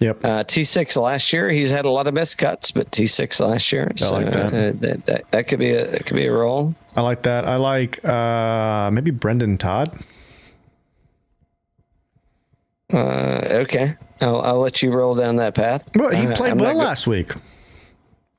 [0.00, 0.24] Yep.
[0.24, 1.48] Uh, T six last year.
[1.48, 3.90] He's had a lot of missed cuts, but T six last year.
[3.96, 4.46] So like that.
[4.46, 6.74] uh, that, that that could be a that could be a roll.
[6.94, 7.46] I like that.
[7.46, 9.98] I like uh, maybe Brendon Todd.
[12.92, 15.88] Uh, okay, I'll I'll let you roll down that path.
[15.94, 17.32] Well, he Uh, played I'm well go- last week.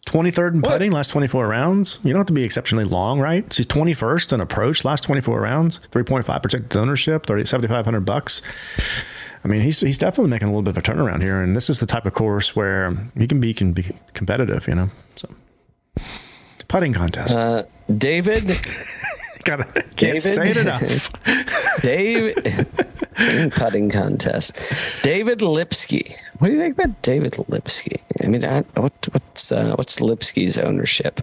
[0.06, 0.72] 23rd in What?
[0.72, 2.00] putting, last 24 rounds.
[2.02, 3.52] You don't have to be exceptionally long, right?
[3.52, 8.42] So he's 21st in approach, last 24 rounds, 3.5% ownership, 30, 7,500 bucks.
[9.44, 11.70] I mean, he's he's definitely making a little bit of a turnaround here, and this
[11.70, 14.90] is the type of course where he can be can be competitive, you know.
[15.16, 15.30] So
[16.68, 17.34] Putting contest.
[17.34, 17.64] Uh,
[17.98, 18.48] David,
[19.46, 19.64] Gotta,
[19.96, 20.22] can't David?
[20.22, 21.10] say it enough.
[21.82, 22.36] Dave,
[23.56, 24.60] putting contest.
[25.02, 26.14] David Lipsky.
[26.40, 28.02] What do you think about David Lipsky?
[28.22, 31.22] I mean, I, what, what's uh, what's Lipsky's ownership?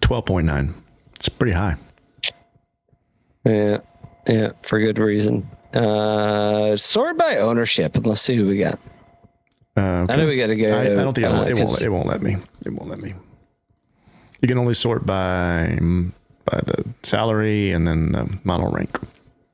[0.00, 0.72] 12.9.
[1.16, 1.76] It's pretty high.
[3.44, 3.78] Yeah,
[4.26, 5.48] yeah, for good reason.
[5.76, 8.78] Uh, sort by ownership, and let's see who we got.
[9.76, 10.12] Uh, okay.
[10.12, 10.74] I know we got to go.
[10.76, 12.36] I, I don't think uh, it, won't, it, won't, 'cause- it won't let me.
[12.64, 13.14] It won't let me.
[14.40, 15.78] You can only sort by
[16.44, 18.98] by the salary and then the model rank.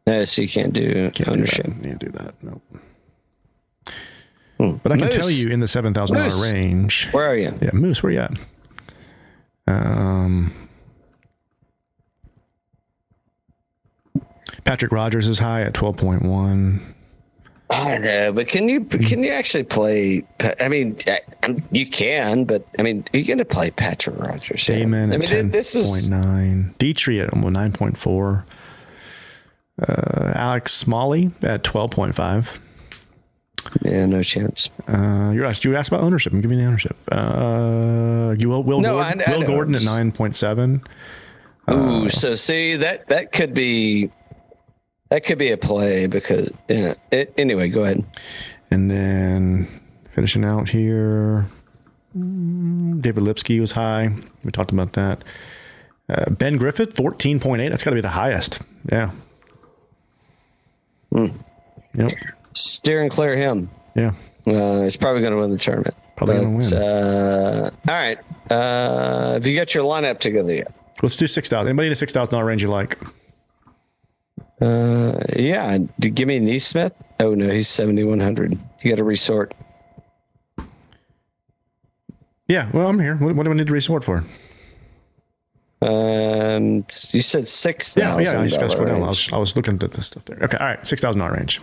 [0.06, 1.66] No, so you can't do Can't ownership.
[1.66, 1.76] Do that.
[1.76, 2.34] You can't do that.
[2.42, 2.62] Nope.
[4.82, 5.14] But I can Moose.
[5.16, 7.08] tell you in the seven thousand dollar range.
[7.10, 7.56] Where are you?
[7.60, 8.38] Yeah, Moose, where are you at?
[9.66, 10.61] Um,
[14.64, 16.94] Patrick Rodgers is high at twelve point one.
[17.70, 20.24] I don't know, but can you can you actually play?
[20.60, 20.98] I mean,
[21.70, 24.66] you can, but I mean, you're going to play Patrick Rodgers.
[24.66, 24.84] here.
[24.84, 26.74] Dahmen I at mean, this is point nine.
[26.78, 28.44] Dietrich at nine point four.
[29.80, 32.60] Uh, Alex Smalley at twelve point five.
[33.82, 34.68] yeah, no chance.
[34.86, 36.32] Uh, you asked you asked about ownership.
[36.34, 36.96] I'm giving you the ownership.
[37.10, 39.46] Uh, you will Will No, Gordon, I- I Will.
[39.46, 40.82] Gordon at nine point seven.
[41.68, 44.10] Uh, Ooh, so see that that could be
[45.12, 46.94] that could be a play because yeah.
[47.10, 48.02] It, anyway, go ahead.
[48.70, 49.68] And then
[50.14, 51.46] finishing out here,
[52.16, 54.14] mm, David Lipsky was high.
[54.42, 55.22] We talked about that.
[56.08, 57.68] Uh, ben Griffin, 14.8.
[57.68, 58.60] That's got to be the highest.
[58.90, 59.10] Yeah.
[61.12, 61.26] Hmm.
[61.94, 62.12] Yep.
[62.54, 63.68] Steering clear him.
[63.94, 64.14] Yeah.
[64.46, 65.94] Uh, he's probably going to win the tournament.
[66.16, 66.72] Probably gonna win.
[66.72, 68.18] Uh, all right.
[68.50, 70.72] Uh, have you got your lineup together yet?
[71.02, 71.68] Let's do 6,000.
[71.68, 72.96] Anybody in the $6,000 range you like?
[74.62, 75.78] Uh, yeah.
[75.98, 76.92] Give me NeSmith.
[77.18, 78.58] Oh no, he's seventy one hundred.
[78.82, 79.54] You got to resort.
[82.46, 82.70] Yeah.
[82.72, 83.16] Well, I'm here.
[83.16, 84.24] What, what do I need to resort for?
[85.80, 88.18] Um, you said six Yeah.
[88.18, 88.40] Yeah.
[88.40, 88.88] I just got to.
[88.92, 90.38] I was, I was looking at the stuff there.
[90.42, 90.56] Okay.
[90.58, 90.80] All right.
[90.82, 91.60] $6,000 range.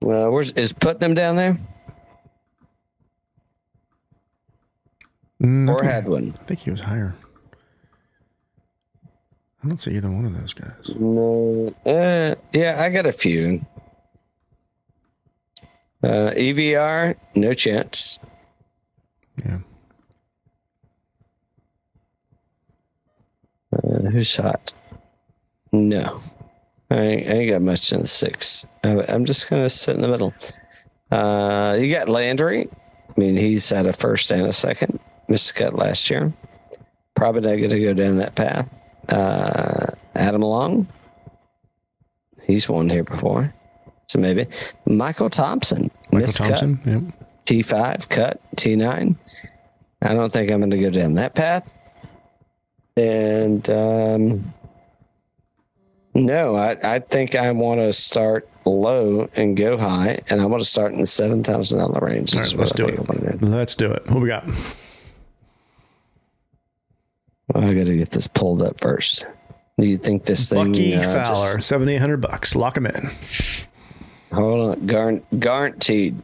[0.00, 1.58] Well, where's is Putnam down there
[5.42, 6.36] Mm, or Hadwin?
[6.40, 7.14] I think he was higher.
[9.68, 10.94] I don't see either one of those guys.
[10.98, 11.74] No.
[11.84, 13.66] Uh, yeah, I got a few.
[16.02, 18.18] Uh, EVR, no chance.
[19.44, 19.58] Yeah.
[23.74, 24.72] Uh, who's hot?
[25.70, 26.22] No,
[26.90, 28.64] I ain't, I ain't got much in the six.
[28.82, 30.32] I, I'm just gonna sit in the middle.
[31.10, 32.70] Uh, you got Landry.
[33.10, 34.98] I mean, he's had a first and a second.
[35.28, 36.32] Missed cut last year.
[37.14, 38.66] Probably not going to go down that path.
[39.08, 40.86] Uh, Adam Long.
[42.44, 43.52] He's won here before,
[44.08, 44.46] so maybe
[44.86, 45.90] Michael Thompson.
[46.12, 46.58] Michael cut.
[46.58, 46.80] Thompson.
[46.86, 47.28] Yep.
[47.46, 49.16] T5 cut, T9.
[50.02, 51.72] I don't think I'm going to go down that path.
[52.96, 54.54] And um,
[56.14, 60.62] no, I, I think I want to start low and go high, and I want
[60.62, 62.34] to start in the seven thousand dollar range.
[62.34, 62.98] All right, let's do it.
[62.98, 63.38] I do.
[63.46, 64.06] Let's do it.
[64.10, 64.48] What we got?
[67.54, 69.26] I got to get this pulled up first.
[69.78, 70.72] Do you think this thing?
[70.72, 72.54] Bucky uh, Fowler, just- seventy eight hundred bucks.
[72.56, 73.10] Lock him in.
[74.32, 76.20] hold on, Garn, guaranteed.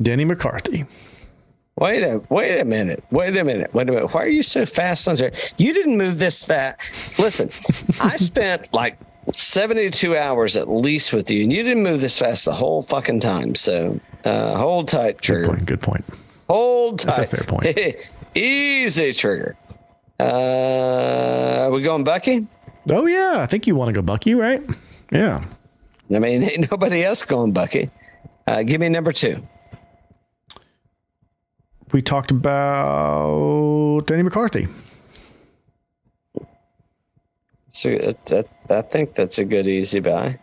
[0.00, 0.84] Denny McCarthy.
[1.78, 3.02] Wait a wait a minute.
[3.10, 3.72] Wait a minute.
[3.74, 4.14] Wait a minute.
[4.14, 5.32] Why are you so fast on there?
[5.58, 6.78] You didn't move this fast.
[7.18, 7.50] Listen,
[8.00, 8.98] I spent like
[9.32, 13.20] 72 hours at least with you, and you didn't move this fast the whole fucking
[13.20, 13.54] time.
[13.54, 15.48] So uh, hold tight, Good trigger.
[15.48, 15.66] point.
[15.66, 16.04] Good point.
[16.48, 17.16] Hold tight.
[17.16, 17.76] That's a fair point.
[18.34, 19.56] Easy, trigger.
[20.18, 22.46] Uh, are we going Bucky?
[22.90, 24.64] Oh yeah, I think you want to go Bucky, right?
[25.10, 25.44] Yeah.
[26.14, 27.90] I mean, ain't nobody else going Bucky.
[28.46, 29.42] Uh, give me number two.
[31.92, 34.68] We talked about Denny McCarthy.
[37.70, 40.38] So that, I think that's a good easy buy.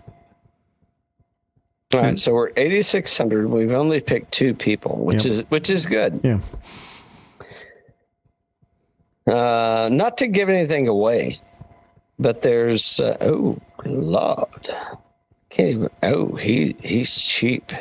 [1.93, 3.49] All right, so we're eighty six hundred.
[3.49, 5.31] We've only picked two people, which Yep.
[5.31, 6.19] is which is good.
[6.23, 6.39] Yeah.
[9.25, 11.37] Uh, not to give anything away,
[12.19, 14.69] but there's uh, oh lord,
[15.49, 15.89] can't even.
[16.03, 17.71] Oh, he he's cheap.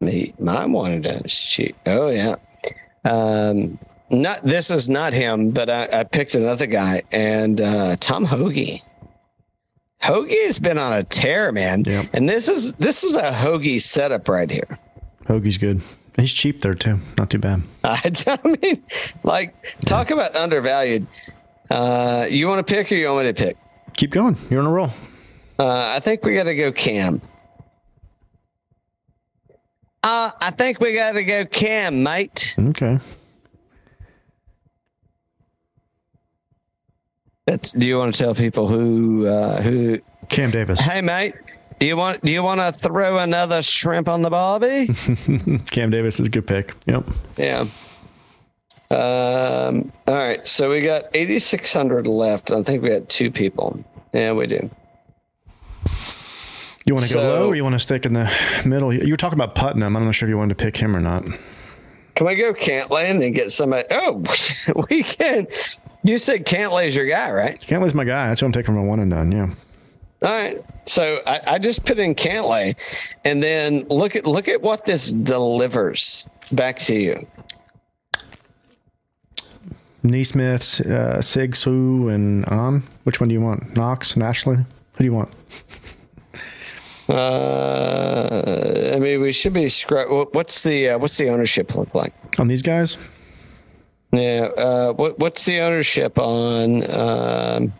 [0.00, 1.76] Me, my one is cheap.
[1.86, 2.34] Oh yeah.
[3.04, 3.78] Um,
[4.10, 8.82] not this is not him, but I, I picked another guy and uh, Tom Hoge.
[10.02, 12.06] Hoge has been on a tear, man, Yep.
[12.12, 14.78] and this is this is a Hoge setup right here.
[15.26, 15.80] Hoge's good.
[16.18, 16.98] He's cheap there too.
[17.16, 17.62] Not too bad.
[17.84, 18.82] I, I mean,
[19.22, 19.54] like,
[19.86, 21.06] talk about undervalued.
[21.70, 23.56] Uh, you want to pick or you want me to pick?
[23.96, 24.36] Keep going.
[24.50, 24.90] You're on a roll.
[25.58, 27.20] Uh, I think we got to go Cam.
[30.02, 32.54] Uh, I think we got to go Cam, mate.
[32.58, 32.98] Okay.
[37.46, 37.72] to?
[37.76, 39.98] Do you want to tell people who uh, who?
[40.28, 40.80] Cam Davis.
[40.80, 41.34] Hey, mate.
[41.78, 44.88] Do you want do you want to throw another shrimp on the barbie?
[45.70, 46.74] Cam Davis is a good pick.
[46.86, 47.04] Yep.
[47.36, 47.60] yeah.
[48.90, 49.92] Um.
[50.06, 50.46] All right.
[50.46, 52.50] So we got eighty six hundred left.
[52.50, 53.84] I think we got two people.
[54.12, 54.70] Yeah, we do.
[56.84, 58.32] You want to go low or you want to stick in the
[58.64, 58.92] middle?
[58.92, 59.94] You were talking about Putnam.
[59.94, 61.22] I'm not sure if you wanted to pick him or not.
[62.14, 63.86] Can we go Cantlay and then get somebody?
[63.90, 64.24] Oh,
[64.90, 65.46] we can.
[66.02, 67.60] You said Cantlay's your guy, right?
[67.60, 68.28] Can't lose my guy.
[68.28, 69.30] That's what I'm taking from a one and done.
[69.30, 69.50] Yeah.
[70.22, 70.64] All right.
[70.86, 72.74] So I, I just put in Cantlay,
[73.24, 77.26] and then look at look at what this delivers back to you.
[80.04, 82.82] NeSmith, uh, Sig Su, and On.
[83.04, 83.76] Which one do you want?
[83.76, 84.56] Knox and Ashley?
[84.56, 84.64] Who
[84.98, 85.30] do you want?
[87.08, 90.34] Uh, I mean, we should be scrub.
[90.34, 92.12] What's the uh, what's the ownership look like?
[92.38, 92.98] On these guys?
[94.12, 94.48] Yeah.
[94.56, 96.90] Uh, what what's the ownership on?
[96.90, 97.72] Um,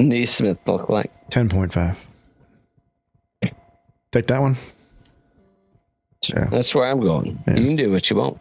[0.00, 1.10] NeSmith look like?
[1.30, 1.96] 10.5.
[4.10, 4.56] Take that one.
[6.28, 6.46] Yeah.
[6.50, 7.42] That's where I'm going.
[7.46, 7.58] Yes.
[7.58, 8.40] You can do what you want.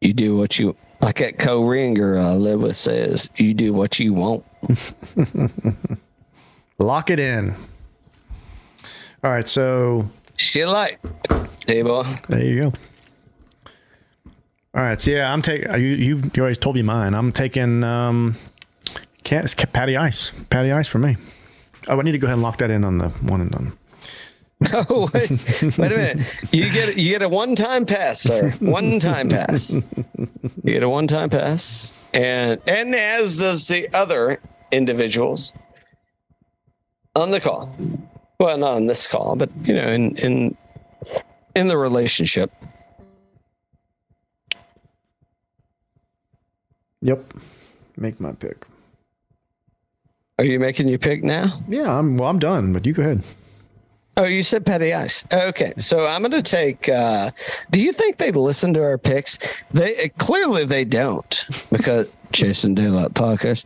[0.00, 1.18] You do what you like.
[1.18, 3.30] That co ringer uh, Lewis says.
[3.36, 4.44] You do what you want.
[6.78, 7.54] Lock it in.
[9.22, 9.46] All right.
[9.48, 11.00] So Shit like,
[11.66, 12.04] T-boy.
[12.28, 12.72] there you go.
[14.74, 15.00] All right.
[15.00, 15.70] So yeah, I'm taking.
[15.72, 17.14] You, you you already told me mine.
[17.14, 17.82] I'm taking.
[17.84, 18.36] Um,
[19.24, 20.32] can't it's Patty Ice.
[20.50, 21.16] Patty Ice for me.
[21.88, 23.78] Oh, I need to go ahead and lock that in on the one and done.
[24.72, 25.30] Oh wait,
[25.76, 26.26] wait a minute.
[26.50, 28.50] You get you get a one time pass, sir.
[28.60, 29.90] One time pass.
[30.62, 35.52] You get a one time pass, and and as does the other individuals
[37.14, 37.76] on the call.
[38.38, 40.56] Well, not on this call, but you know, in in
[41.54, 42.50] in the relationship.
[47.02, 47.34] Yep.
[47.96, 48.66] Make my pick.
[50.38, 51.60] Are you making your pick now?
[51.68, 51.98] Yeah.
[51.98, 52.28] I'm well.
[52.28, 52.72] I'm done.
[52.72, 53.22] But you go ahead.
[54.16, 55.26] Oh, you said Patty Ice.
[55.32, 56.88] Okay, so I'm going to take.
[56.88, 57.32] Uh,
[57.72, 59.38] do you think they listen to our picks?
[59.72, 63.64] They clearly they don't because Jason Daylight podcast.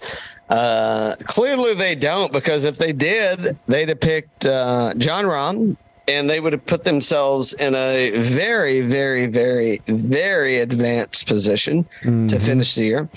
[0.48, 6.30] Uh, clearly they don't because if they did, they'd have picked uh, Jon Rahm and
[6.30, 12.74] they would have put themselves in a very, very, very, very advanced position to finish
[12.74, 13.08] the year.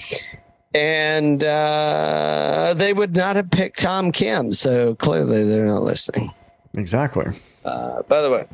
[0.74, 4.54] And uh, they would not have picked Tom Kim.
[4.54, 6.34] So clearly they're not listening.
[6.76, 7.26] Exactly.
[7.66, 8.46] Uh, by the way,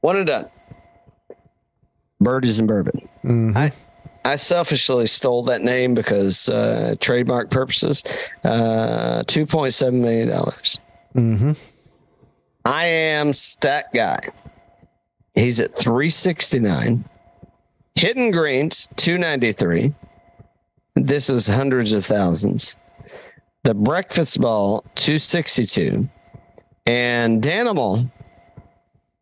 [0.00, 0.50] one and done.
[2.20, 3.08] Birdies and bourbon.
[3.56, 3.72] I
[4.24, 8.04] I selfishly stole that name because uh, trademark purposes.
[8.44, 10.78] Uh, Two point seven million dollars.
[11.14, 11.52] Mm-hmm.
[12.64, 14.28] I am stat guy.
[15.34, 17.04] He's at three sixty nine.
[17.94, 19.94] Hidden greens two ninety three.
[21.06, 22.76] This is hundreds of thousands.
[23.64, 26.08] The breakfast ball two sixty two.
[26.86, 28.10] And Danimal,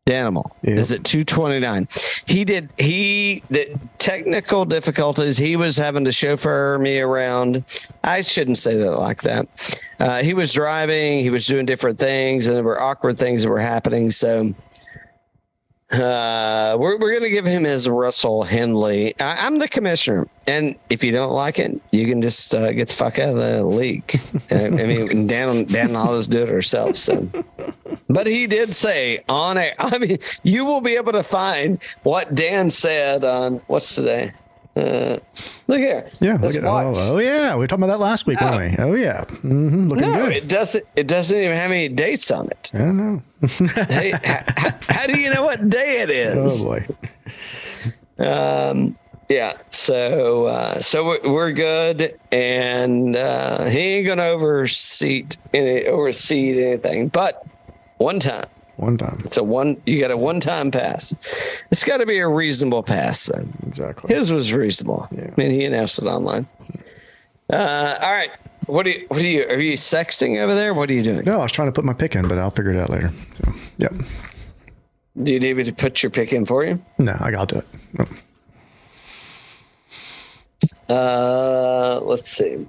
[0.06, 0.78] Danimal Yep.
[0.78, 1.88] is at 229.
[2.26, 7.64] He did, he, the technical difficulties, he was having to chauffeur me around.
[8.04, 9.48] I shouldn't say that like that.
[9.98, 13.48] Uh, he was driving, he was doing different things, and there were awkward things that
[13.48, 14.12] were happening.
[14.12, 14.54] So,
[15.92, 19.18] uh, we're, we're to give him his Russell Henley.
[19.20, 20.28] I, I'm the commissioner.
[20.48, 23.36] And if you don't like it, you can just uh, get the fuck out of
[23.36, 24.20] the league.
[24.50, 27.02] I, I mean, Dan, Dan and I'll just do it ourselves.
[27.02, 27.28] So.
[28.08, 32.34] But he did say on air, I mean, you will be able to find what
[32.34, 34.32] Dan said on what's today?
[34.76, 35.18] Uh,
[35.68, 36.06] look here.
[36.20, 36.36] Yeah.
[36.40, 36.96] Let's look at- watch.
[36.98, 37.54] Oh, oh, yeah.
[37.54, 38.84] We were talking about that last week, weren't we?
[38.84, 39.24] Oh yeah.
[39.24, 39.88] Mm-hmm.
[39.88, 40.36] Looking no, good.
[40.36, 40.84] it doesn't.
[40.94, 42.70] It doesn't even have any dates on it.
[42.74, 43.22] I don't know.
[43.88, 46.60] hey, how, how do you know what day it is?
[46.62, 46.86] Oh boy.
[48.18, 48.96] Um,
[49.28, 49.58] yeah.
[49.68, 57.08] So, uh, so we're, we're good, and uh, he ain't gonna overseat any overseat anything.
[57.08, 57.44] But
[57.98, 58.46] one time,
[58.76, 59.22] One time.
[59.24, 59.80] it's a one.
[59.86, 61.14] You got a one time pass.
[61.70, 63.20] It's got to be a reasonable pass.
[63.20, 64.14] So Exactly.
[64.14, 65.08] his was reasonable.
[65.10, 65.30] Yeah.
[65.36, 66.46] I mean, he announced it online.
[67.50, 68.30] Uh, all right.
[68.66, 69.06] What do you?
[69.08, 69.44] What do you?
[69.48, 70.74] Are you sexting over there?
[70.74, 71.24] What are you doing?
[71.24, 73.10] No, I was trying to put my pick in, but I'll figure it out later.
[73.44, 73.94] So, yep.
[75.22, 76.82] Do you need me to put your pick in for you?
[76.98, 78.08] No, I got to do it.
[80.88, 80.94] No.
[80.94, 82.66] Uh, let's see.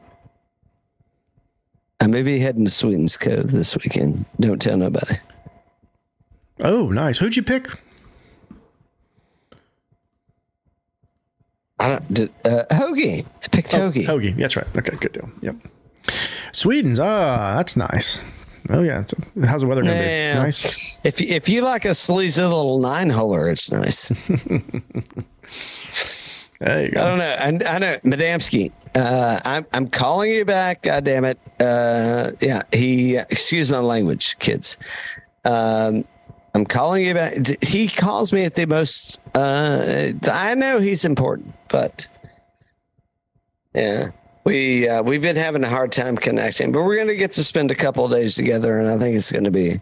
[1.99, 4.25] I may be heading to Sweetens Cove this weekend.
[4.39, 5.17] Don't tell nobody.
[6.59, 7.19] Oh, nice.
[7.19, 7.67] Who'd you pick?
[11.79, 12.13] I don't.
[12.13, 12.97] Did, uh, Hoge.
[13.43, 14.05] I picked Hoge.
[14.05, 14.35] Hoge.
[14.35, 14.65] That's right.
[14.75, 15.29] Okay, good deal.
[15.41, 15.55] Yep.
[16.51, 16.99] Sweetens.
[16.99, 18.21] Ah, that's nice.
[18.69, 19.01] Oh yeah.
[19.01, 20.33] It's- How's the weather gonna Yeah.
[20.33, 20.39] be?
[20.39, 20.99] Nice.
[21.03, 24.11] If you- if you like a sleazy little nine holer, it's nice.
[26.59, 27.35] There you I don't know.
[27.69, 28.71] I, I know, Madamski.
[28.95, 30.81] Uh, I'm I'm calling you back.
[30.81, 31.37] God damn it.
[31.59, 32.63] Uh, yeah.
[32.73, 33.15] He.
[33.15, 34.75] Excuse my language, kids.
[35.45, 36.03] Um,
[36.57, 37.37] I'm calling you back.
[37.61, 39.21] He calls me at the most.
[39.35, 42.07] Uh, I know he's important, but
[43.75, 44.09] yeah,
[44.43, 46.71] we uh, we've been having a hard time connecting.
[46.71, 49.31] But we're gonna get to spend a couple of days together, and I think it's
[49.31, 49.79] gonna be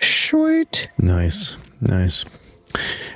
[0.00, 0.88] sweet.
[0.98, 1.58] Nice.
[1.80, 2.24] Nice.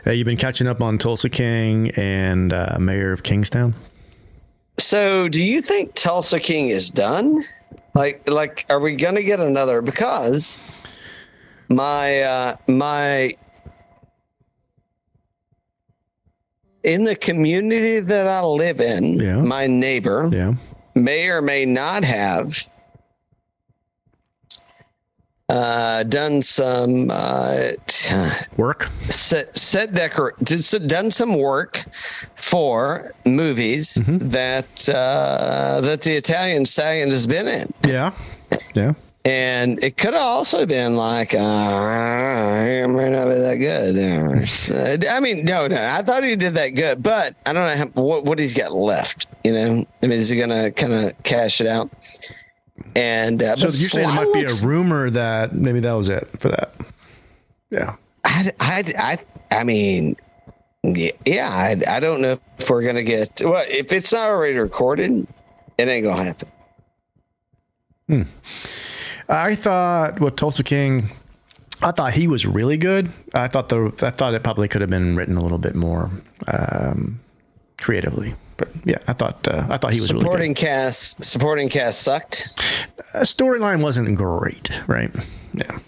[0.07, 3.75] Uh, you've been catching up on Tulsa King and uh, Mayor of Kingstown.
[4.79, 7.43] So, do you think Tulsa King is done?
[7.93, 9.83] Like, like, are we gonna get another?
[9.83, 10.63] Because
[11.71, 13.35] my uh, my
[16.83, 19.37] in the community that I live in, Yeah.
[19.37, 20.55] my neighbor Yeah.
[20.95, 22.69] may or may not have
[25.49, 27.73] uh, done some uh,
[28.57, 28.89] Work.
[29.09, 30.35] set set decor
[30.87, 31.85] done some work
[32.37, 38.13] for movies that uh, that the Italian stallion has been in, Yeah.
[38.75, 38.93] Yeah.
[39.25, 45.07] And it could have also been like uh, it might not be that good.
[45.07, 48.03] I mean, no, no, I thought he did that good, but I don't know how,
[48.03, 49.27] what what he's got left.
[49.45, 51.91] You know, I mean, is he gonna kind of cash it out?
[52.97, 56.09] And uh, So you're saying it Sly might be a rumor that maybe that was
[56.09, 56.75] it for that.
[57.71, 57.97] Yeah.
[58.25, 60.17] I, I, I, I mean,
[60.83, 65.27] yeah, I, I don't know if we're gonna get well if it's not already recorded,
[65.77, 66.49] it ain't gonna happen.
[69.31, 71.11] I thought with Tulsa King,
[71.83, 73.11] I thought he was really good.
[73.33, 76.11] I thought the I thought it probably could have been written a little bit more
[76.49, 77.21] um,
[77.81, 78.35] creatively.
[78.57, 82.49] But yeah, I thought uh, I thought he was supporting really cast, supporting cast sucked.
[83.15, 85.11] Uh, storyline wasn't great, right?
[85.55, 85.79] Yeah.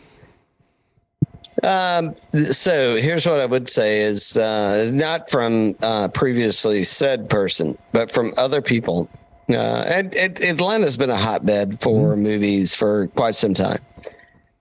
[1.62, 2.16] Um,
[2.50, 8.12] so here's what I would say is uh, not from uh, previously said person, but
[8.12, 9.08] from other people.
[9.48, 9.54] Uh,
[9.86, 13.80] and, and Atlanta's been a hotbed for movies for quite some time.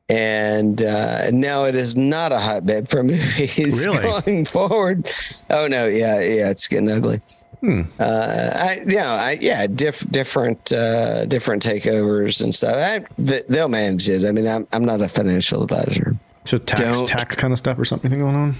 [0.09, 3.99] And uh, now it is not a hotbed for movies Really?
[4.01, 5.09] going forward.
[5.49, 7.21] Oh no, yeah, yeah, it's getting ugly.
[7.63, 12.75] Uh, I, you know, I, yeah, diff, different, uh, different takeovers and stuff.
[12.75, 14.25] I, th- they'll manage it.
[14.25, 16.15] I mean, I'm, I'm not a financial advisor.
[16.43, 18.55] So tax Don't- tax kind of stuff or something going on.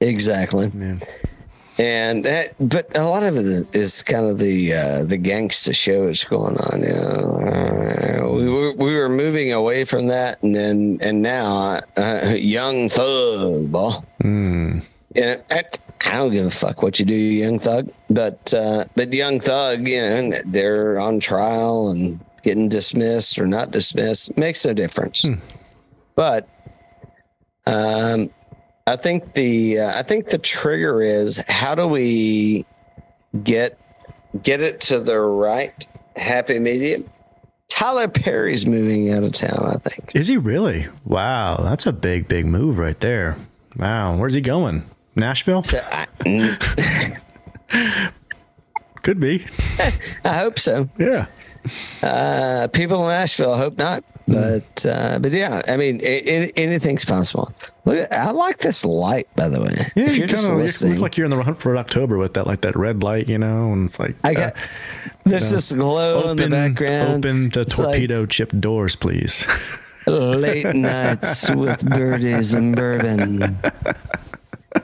[0.00, 0.72] Exactly.
[0.76, 0.96] Yeah.
[1.80, 5.74] And that, but a lot of it is, is kind of the uh, the gangsta
[5.74, 6.82] shows going on.
[6.82, 8.32] You know?
[8.36, 13.72] We were we were moving away from that, and then and now uh, young thug,
[13.72, 14.04] ball.
[15.14, 15.64] Yeah, I,
[16.04, 17.88] I don't give a fuck what you do, young thug.
[18.10, 23.70] But uh, but young thug, you know, they're on trial and getting dismissed or not
[23.70, 25.24] dismissed makes no difference.
[26.14, 26.46] But
[27.66, 28.28] um,
[28.86, 32.64] I think the uh, I think the trigger is how do we
[33.44, 33.78] get
[34.42, 35.86] get it to the right
[36.16, 37.04] happy medium.
[37.68, 39.66] Tyler Perry's moving out of town.
[39.66, 40.12] I think.
[40.14, 40.88] Is he really?
[41.04, 43.36] Wow, that's a big, big move right there.
[43.76, 44.84] Wow, where's he going?
[45.14, 45.62] Nashville?
[45.62, 46.06] So I,
[49.02, 49.46] Could be.
[50.24, 50.88] I hope so.
[50.98, 51.26] Yeah.
[52.02, 56.04] Uh, people in Nashville hope not, but uh, but yeah, I mean, a-
[56.46, 57.52] a- anything's possible.
[57.84, 59.90] Look, I like this light, by the way.
[59.96, 62.60] Yeah, you kind of look like you're in the hunt for October with that, like
[62.62, 64.60] that red light, you know, and it's like I got uh,
[65.24, 67.24] there's this glow in the background.
[67.26, 69.44] Open the It's like torpedo chip doors, please.
[70.06, 73.58] late nights with birdies and bourbon.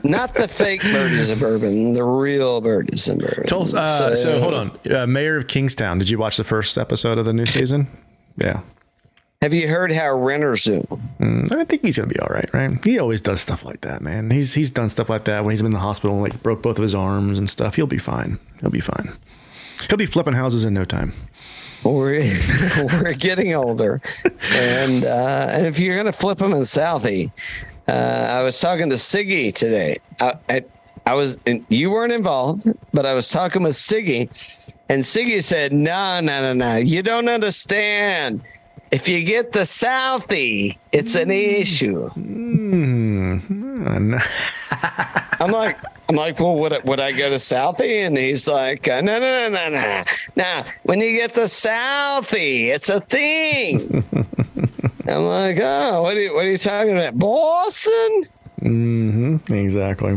[0.03, 3.45] Not the fake birdies and bourbon, the real birdies and bourbon.
[3.51, 5.97] Us, uh, so, hold on, uh, Mayor of Kingstown.
[5.97, 7.87] Did you watch the first episode of the new season?
[8.35, 8.61] Yeah,
[9.43, 10.81] Have you heard how renters do?
[11.19, 12.83] Mm, I think he's gonna be all right, right?
[12.83, 14.31] He always does stuff like that, man.
[14.31, 16.79] He's he's done stuff like that when he's been in the hospital, like broke both
[16.79, 17.75] of his arms and stuff.
[17.75, 18.39] He'll be fine.
[18.61, 19.11] He'll be fine.
[19.89, 21.13] He'll be flipping houses in no time.
[21.83, 22.19] We're,
[22.77, 24.01] we're getting older,
[24.53, 27.31] and uh, and if you're gonna flip them in Southie,
[27.87, 29.97] uh, I was talking to Siggy today.
[30.19, 30.65] I, I,
[31.05, 34.29] I was and you weren't involved, but I was talking with Siggy,
[34.89, 38.41] and Siggy said, "No, no, no, no, you don't understand.
[38.91, 44.19] If you get the Southie, it's an issue." No-
[45.39, 45.77] I'm like,
[46.09, 48.05] I'm like, well, would I, would I go to Southie?
[48.05, 50.03] And he's like, uh, no, no, no, no, no.
[50.35, 54.03] Now, when you get the Southie, it's a thing.
[55.07, 58.23] I'm like, oh, what are you, what are you talking about, Boston?
[58.61, 60.13] Mhm, exactly.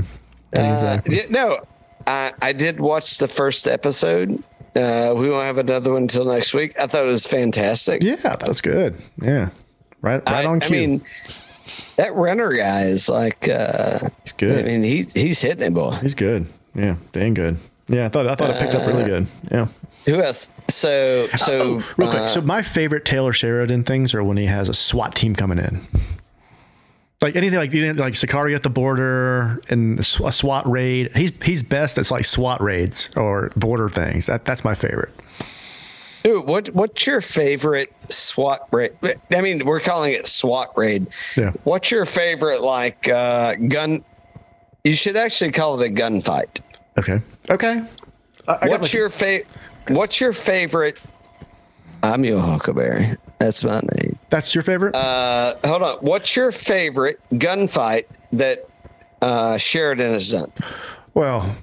[0.57, 1.27] Uh, Exactly.
[1.29, 1.61] no,
[2.07, 4.43] I, I did watch the first episode.
[4.81, 6.75] Uh, we won't have another one until next week.
[6.81, 8.03] I thought it was fantastic.
[8.03, 8.97] yeah, that's good.
[9.21, 9.51] Yeah,
[10.03, 10.77] right, right I, on I cue.
[10.77, 11.05] mean,
[11.97, 14.65] that Renner guy is like, uh, He's good.
[14.65, 15.93] I mean, he's he's hitting it, boy.
[16.03, 16.47] He's good.
[16.75, 17.59] Yeah, dang good.
[17.89, 19.27] Yeah, I thought I thought it picked up really good.
[19.51, 19.67] Yeah.
[20.07, 20.51] Who else?
[20.69, 22.23] So so Oh, real quick.
[22.23, 25.59] uh, so my favorite Taylor Sheridan things are when he has a SWAT team coming
[25.59, 25.87] in.
[27.23, 31.15] Like anything like like Sicario at the border and a SWAT raid.
[31.15, 34.25] He's he's best at like SWAT raids or border things.
[34.27, 35.11] That that's my favorite.
[36.25, 38.93] Dude, what what's your favorite SWAT raid?
[39.33, 41.09] I mean, we're calling it SWAT raid.
[41.37, 41.51] Yeah.
[41.65, 44.03] What's your favorite like uh, gun?
[44.85, 46.61] You should actually call it a gunfight.
[46.99, 47.21] Okay.
[47.51, 47.83] Okay.
[48.49, 49.43] I, I got What's my- your fa-
[49.89, 50.99] What's your favorite?
[52.03, 53.17] I'm your Huckleberry.
[53.41, 54.19] That's my name.
[54.29, 54.95] That's your favorite?
[54.95, 55.97] Uh, hold on.
[56.01, 58.69] What's your favorite gunfight that
[59.23, 60.53] uh, Sheridan has done?
[61.15, 61.57] Well,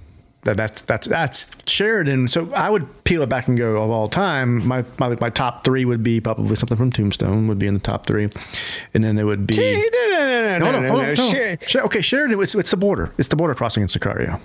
[0.43, 2.29] that, that's that's that's Sheridan.
[2.29, 4.65] So I would peel it back and go of all time.
[4.67, 7.79] My my my top three would be probably something from Tombstone would be in the
[7.79, 8.29] top three,
[8.95, 9.55] and then there would be.
[9.57, 9.73] No,
[10.09, 11.13] no, no, no, Hold no, on, no, no.
[11.13, 11.15] no.
[11.15, 12.41] Sher- Sher- okay, Sheridan.
[12.41, 13.13] It's, it's the border.
[13.19, 14.39] It's the border crossing in Sicario.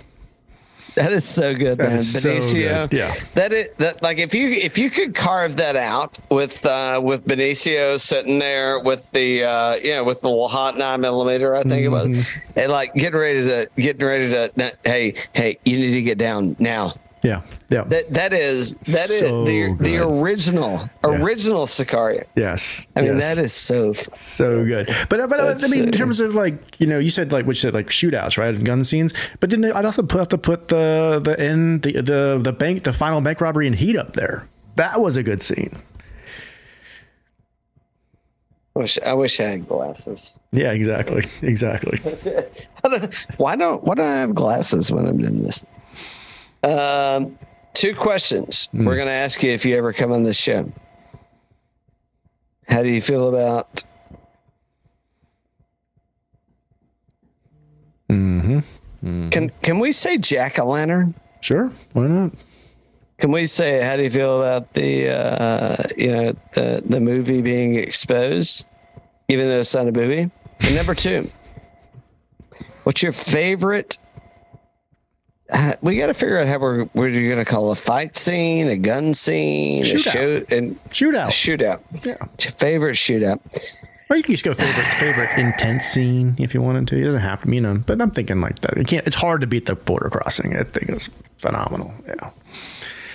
[0.95, 1.93] That is so good, man.
[1.93, 2.89] is so Benicio.
[2.89, 3.13] good, yeah.
[3.33, 7.25] That it that like if you if you could carve that out with uh with
[7.25, 11.63] Benicio sitting there with the uh you know with the little hot nine millimeter, I
[11.63, 12.59] think it was, Mm-hmm.
[12.59, 16.55] and like getting ready to getting ready to hey hey you need to get down
[16.59, 16.93] now.
[17.23, 17.85] Yeah, yeah.
[17.85, 20.21] That that is that is So the the good.
[20.21, 22.25] original original Sicario.
[22.35, 22.85] yes.
[22.97, 23.35] I mean yes.
[23.35, 24.87] that is so so good.
[25.09, 27.55] But but I That's mean, in terms of like you know, you said like what
[27.55, 28.61] you said like shootouts, right?
[28.61, 29.13] Gun scenes.
[29.39, 32.51] But didn't they, I'd also put, have to put the the end the the the
[32.51, 34.49] bank the final bank robbery in Heat up there.
[34.75, 35.71] That was a good scene.
[38.75, 40.39] wish I wish I had glasses.
[40.51, 41.99] Yeah, exactly, exactly.
[42.83, 45.63] Don't- why don't why don't I have glasses when I'm doing this?
[46.63, 47.37] Um,
[47.73, 48.67] two questions.
[48.71, 48.85] Hmm.
[48.85, 50.71] We're going to ask you if you ever come on this show.
[52.67, 53.83] How do you feel about?
[58.09, 59.29] Mm-hmm.
[59.29, 61.13] Can can we say jack o' lantern?
[61.41, 62.31] Sure, why not?
[63.17, 67.41] Can we say how do you feel about the uh, you know the the movie
[67.41, 68.65] being exposed,
[69.27, 70.31] even though it's not a movie?
[70.61, 71.29] And number two,
[72.83, 73.97] what's your favorite?
[75.53, 78.67] Uh, we got to figure out how we're you're going to call a fight scene,
[78.67, 81.27] a gun scene, a shoot, and a Shootout.
[81.27, 82.05] shootout.
[82.05, 82.17] Yeah.
[82.39, 83.39] Your favorite shootout?
[84.09, 86.99] Or you can just go favorite favorite intense scene if you wanted to.
[86.99, 87.77] It doesn't have to be, you know.
[87.77, 88.77] But I'm thinking like that.
[88.77, 89.05] You can't.
[89.07, 90.55] It's hard to beat the border crossing.
[90.55, 91.93] I think it's phenomenal.
[92.07, 92.31] Yeah.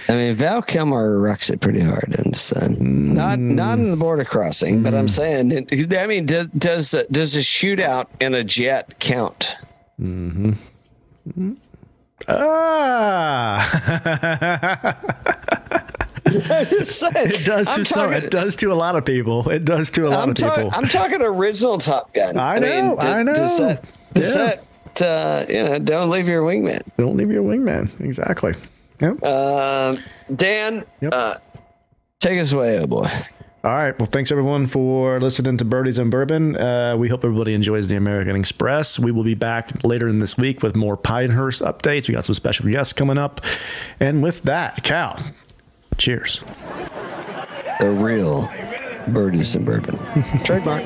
[0.09, 3.15] I mean, Val Kilmer rocks it pretty hard in the sun.
[3.15, 3.55] Not mm.
[3.55, 5.11] not in the border crossing, but I'm mm.
[5.11, 5.97] saying.
[5.97, 9.57] I mean, does does does a shootout in a jet count?
[10.01, 10.53] Mm-hmm.
[11.29, 11.55] Mm-hmm.
[12.29, 13.65] Ah.
[16.27, 17.13] I'm just saying.
[17.15, 18.11] it does to I'm some.
[18.11, 19.49] talking- It does to a lot of people.
[19.49, 20.71] It does to a lot I'm, of people.
[20.75, 22.39] I'm talking original Top Gun.
[22.39, 23.33] I know, d- I know.
[23.35, 23.85] Does that,
[24.15, 24.55] does Yeah.
[24.97, 26.83] that uh, you know, don't leave your wingman.
[26.99, 27.89] Don't leave your wingman.
[28.01, 28.55] Exactly.
[29.01, 29.23] Yep.
[29.25, 29.99] Um,
[30.35, 31.15] Dan, Yep.
[31.15, 31.35] uh,
[32.19, 33.09] take us away, oh boy.
[33.65, 33.99] All right.
[33.99, 36.57] Well, thanks everyone for listening to Birdies and Bourbon.
[36.57, 39.01] Uh, we hope everybody enjoys the American Express.
[39.01, 42.07] We will be back later in this week with more Pinehurst updates.
[42.07, 43.41] We got some special guests coming up.
[43.99, 45.21] And with that, Cal,
[45.97, 46.41] cheers.
[47.81, 48.49] The real
[49.09, 49.99] birdies and bourbon.
[50.45, 50.85] Trademark.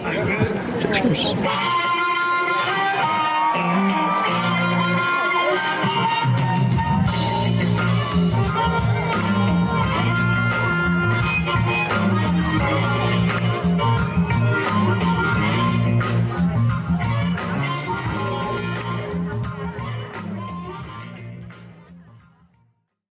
[0.80, 1.81] Cheers.